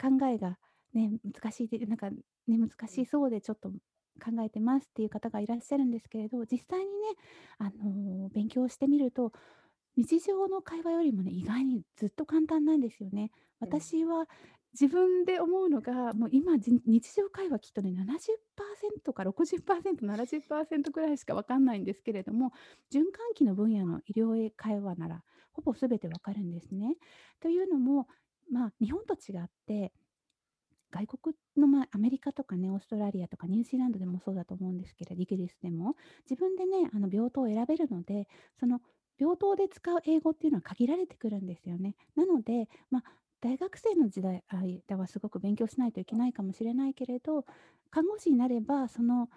[0.00, 0.58] 考えが
[0.94, 3.02] ね、難しいで、なんかね、難うん。
[3.02, 3.70] しそうでちょっと
[4.16, 6.90] 考えてますっていう方がいらっしゃるんですけれど、実際にね、
[7.58, 9.32] あの、勉強してみると、
[9.96, 13.30] 日常の会話よりもね、意外にずっと簡単なんですよね。
[13.60, 13.68] うん。
[13.68, 14.26] 私は
[14.78, 22.52] 自分で思うのが、もう今、じ日常会話きっとね、70%か60%、70%ぐらいしかわかんないんですけれども、
[22.92, 26.96] 循環器の分野の医療英会話なら、ほぼ全てわかるんですね。
[27.40, 28.06] というのも、
[28.50, 29.94] まあ、日本と違って、
[30.90, 35.96] 外国の、まあ、アメリカとかね、オーストラリアとかニュージーランドでもそうだと思うんですけれど、イギリスでも、
[36.28, 38.28] 自分でね、あの病棟を選べるので、
[38.58, 38.80] その
[39.18, 41.96] 病棟で使う英語っていうのは限られてくるんですよね。
[42.14, 43.02] なので、まあ、
[43.40, 44.44] 大学生の時代
[44.88, 47.44] 間はすごく勉強しないといけないかもしれないけれど、
[47.90, 49.28] 看護師になれば、その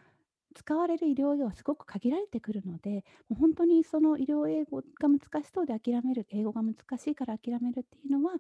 [0.55, 8.33] 使われる医療用はすごく限られてくるので、もう本当にその医療英語が難しそうで諦める、英語が難しいから諦めるっていうのは、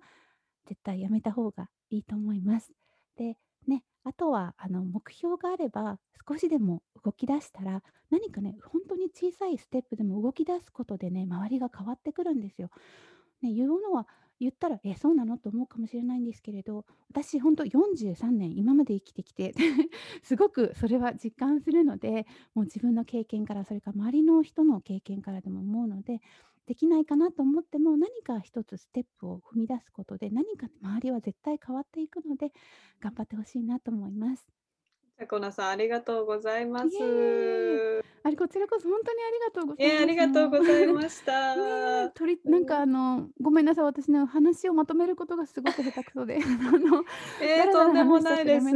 [0.67, 2.78] 絶対やめた方がいいと思います。
[3.19, 12.69] で、ね、あとはあの目標があれば、少しでも動き出したら、何かね、本当に小さいステップでも動き出すことでね、周りが変わってくるんですよ。
[13.41, 14.07] ね、言うのは
[14.39, 15.37] 言ったら、え、そうなの？
[15.37, 19.53] と思うかもしれないんですけれど、私本当43年今まで生きてきて、
[20.23, 26.21] すごくそれは実感するので、もう自分の経験から、それから周りの人の経験からでも思うので、
[26.69, 32.53] できないかなと思っても、何か一つステップを踏み出すことで、何か周りは絶対変わっていくので、
[33.01, 34.47] 頑張ってほしいなと思います。
[35.19, 36.89] さこなさん、ありがとうございま。
[36.89, 36.95] す。
[38.23, 40.05] あれ、こちらこそ本当にありがとうございます。
[40.07, 40.49] りがとう。
[40.49, 42.09] ございました。
[42.11, 42.81] とりなんかうん。
[42.83, 47.03] あの、ごめんなさい、私ね、話をまとめることがすごく下手くそで、 あの、
[47.41, 48.67] ええ、だらだらとんでもないです。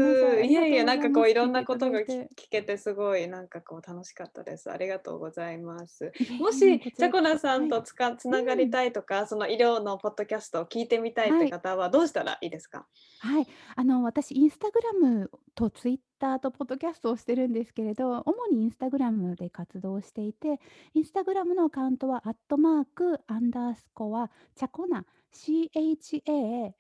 [0.44, 0.52] い。
[0.52, 2.02] いえいえ、なんかこういろんなことが。
[2.02, 4.70] 聞けてすごいなんかこう楽しかったです。
[4.72, 6.12] ありがとうございます。
[6.40, 7.22] もし、こちちゃこ。
[7.22, 8.72] なさんとつかつながりうん。
[8.72, 11.50] たいとか、その医療のポッドキャストを聞いてみたいってはい。
[11.50, 12.88] 方はどうしたらいいですか？
[13.20, 13.48] はい。
[13.76, 20.62] あの、私インスタグラムとツイッターとポッドキャストをしてるんですけれど、主にインスタグラムで活動していて、
[20.94, 26.72] インスタグラムのアカウントはアットマークアンダースコアチャコナ CHA、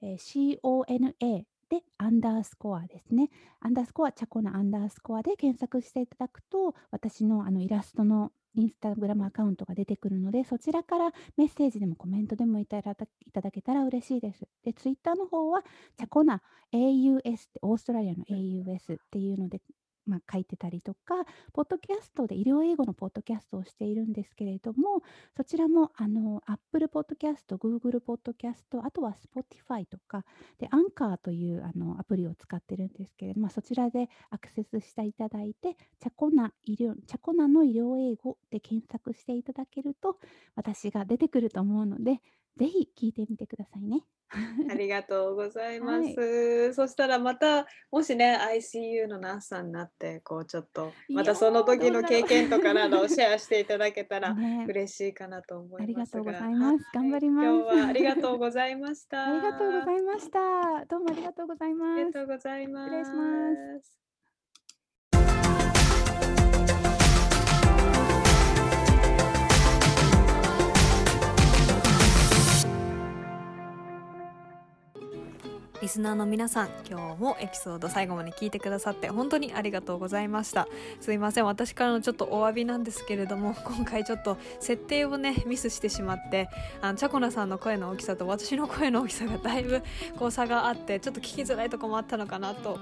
[0.00, 3.30] CONA でアンダースコアですね。
[3.58, 12.94] アンダースコア、チャコナアンダースコアで検索していただくと、私のあのイラストのインスタグラムアカウントが出てくるので、そちらからメッセージでもコメントでもいただ
[13.50, 14.46] けたら嬉しいです。
[14.64, 15.62] で、ツイッターの方は
[15.96, 16.42] チャコナ
[16.72, 18.24] AUS ってオーストラリアの。
[18.24, 19.60] AUS っていうので
[20.06, 25.02] まあ、書いてたりとか、ポッドキャストで医療英語のポッドキャストをしているんですけれども、
[25.36, 30.24] そちらもあの Apple Podcast、Google Podcast、あとは Spotify とか、
[30.58, 40.18] で、アンカーというあのアプリを使ってるんですけれども、そちらでアクセスしていただいて、チャコナ医療チャコナの医療英語で検索していただけると、
[40.54, 42.20] 私が出てくると思うので、
[42.56, 44.02] ぜひ聞いてみてくださいね。
[44.70, 46.10] ありがとうございまはす。
[46.70, 46.74] い。
[46.74, 52.02] そしたらまたもしね ICU のナースさんになってこうちょっとまたその時の。
[52.02, 56.84] 経験とかなどをシェアしていただけたら ね、嬉しいかなと思いありがとうごますが、ざいます。
[56.92, 57.76] 頑はい、張りま今日す。
[57.76, 59.84] はありがとうございまし ありがとうごた。
[59.84, 60.84] ざいました。
[60.86, 62.12] どうもありがとうございあります。
[62.12, 64.03] がとうござい失ま礼します。
[75.84, 80.66] リスナーの皆さん今日もエピソード最後まで聞いてくださって本当にありがとうございました。
[80.98, 81.44] すいません。
[81.44, 86.48] 私からのちょっとお詫びなんですけれども 今回ちょっと設定をねミスしてしまって
[86.80, 89.82] あのチャコナさんの声の大きさと私の声の大きさがだいぶ
[90.18, 92.78] こう差があってちょっと聞きづらいとこもあったのかなと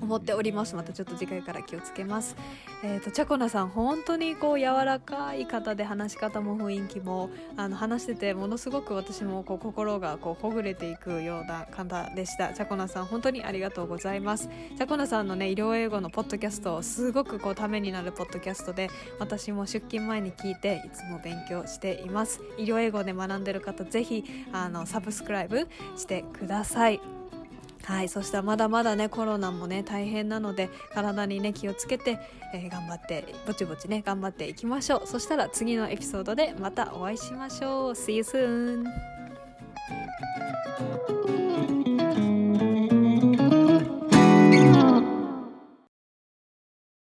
[0.00, 0.74] 思っております。
[0.74, 2.36] またちょっと次回から気をつけます。
[2.82, 12.52] えーとチャコナさん本当にこう柔らかい方で話し方も雰囲気もあの話しててものすごく私もこう心がこうほぐれていくような方でした。
[12.52, 14.48] チャコナさん本当にありがとうございます。
[14.48, 22.40] チャコナさんのね医療英語のポッドキャストすごくこうためになるポッドキャストで私も出勤前に聞いていつも勉強しています。
[22.56, 27.19] 医療英語で学んでる方ぜひあのサブスクライブしてください。
[27.84, 32.18] はい、そしたらまだまだねコロナもね大変なので体にね気をつけて、
[32.54, 38.84] えー頑張ってぼちぼちね頑張っていきましょうそしたら次のエピソードでまたお会いしましょう See you soon!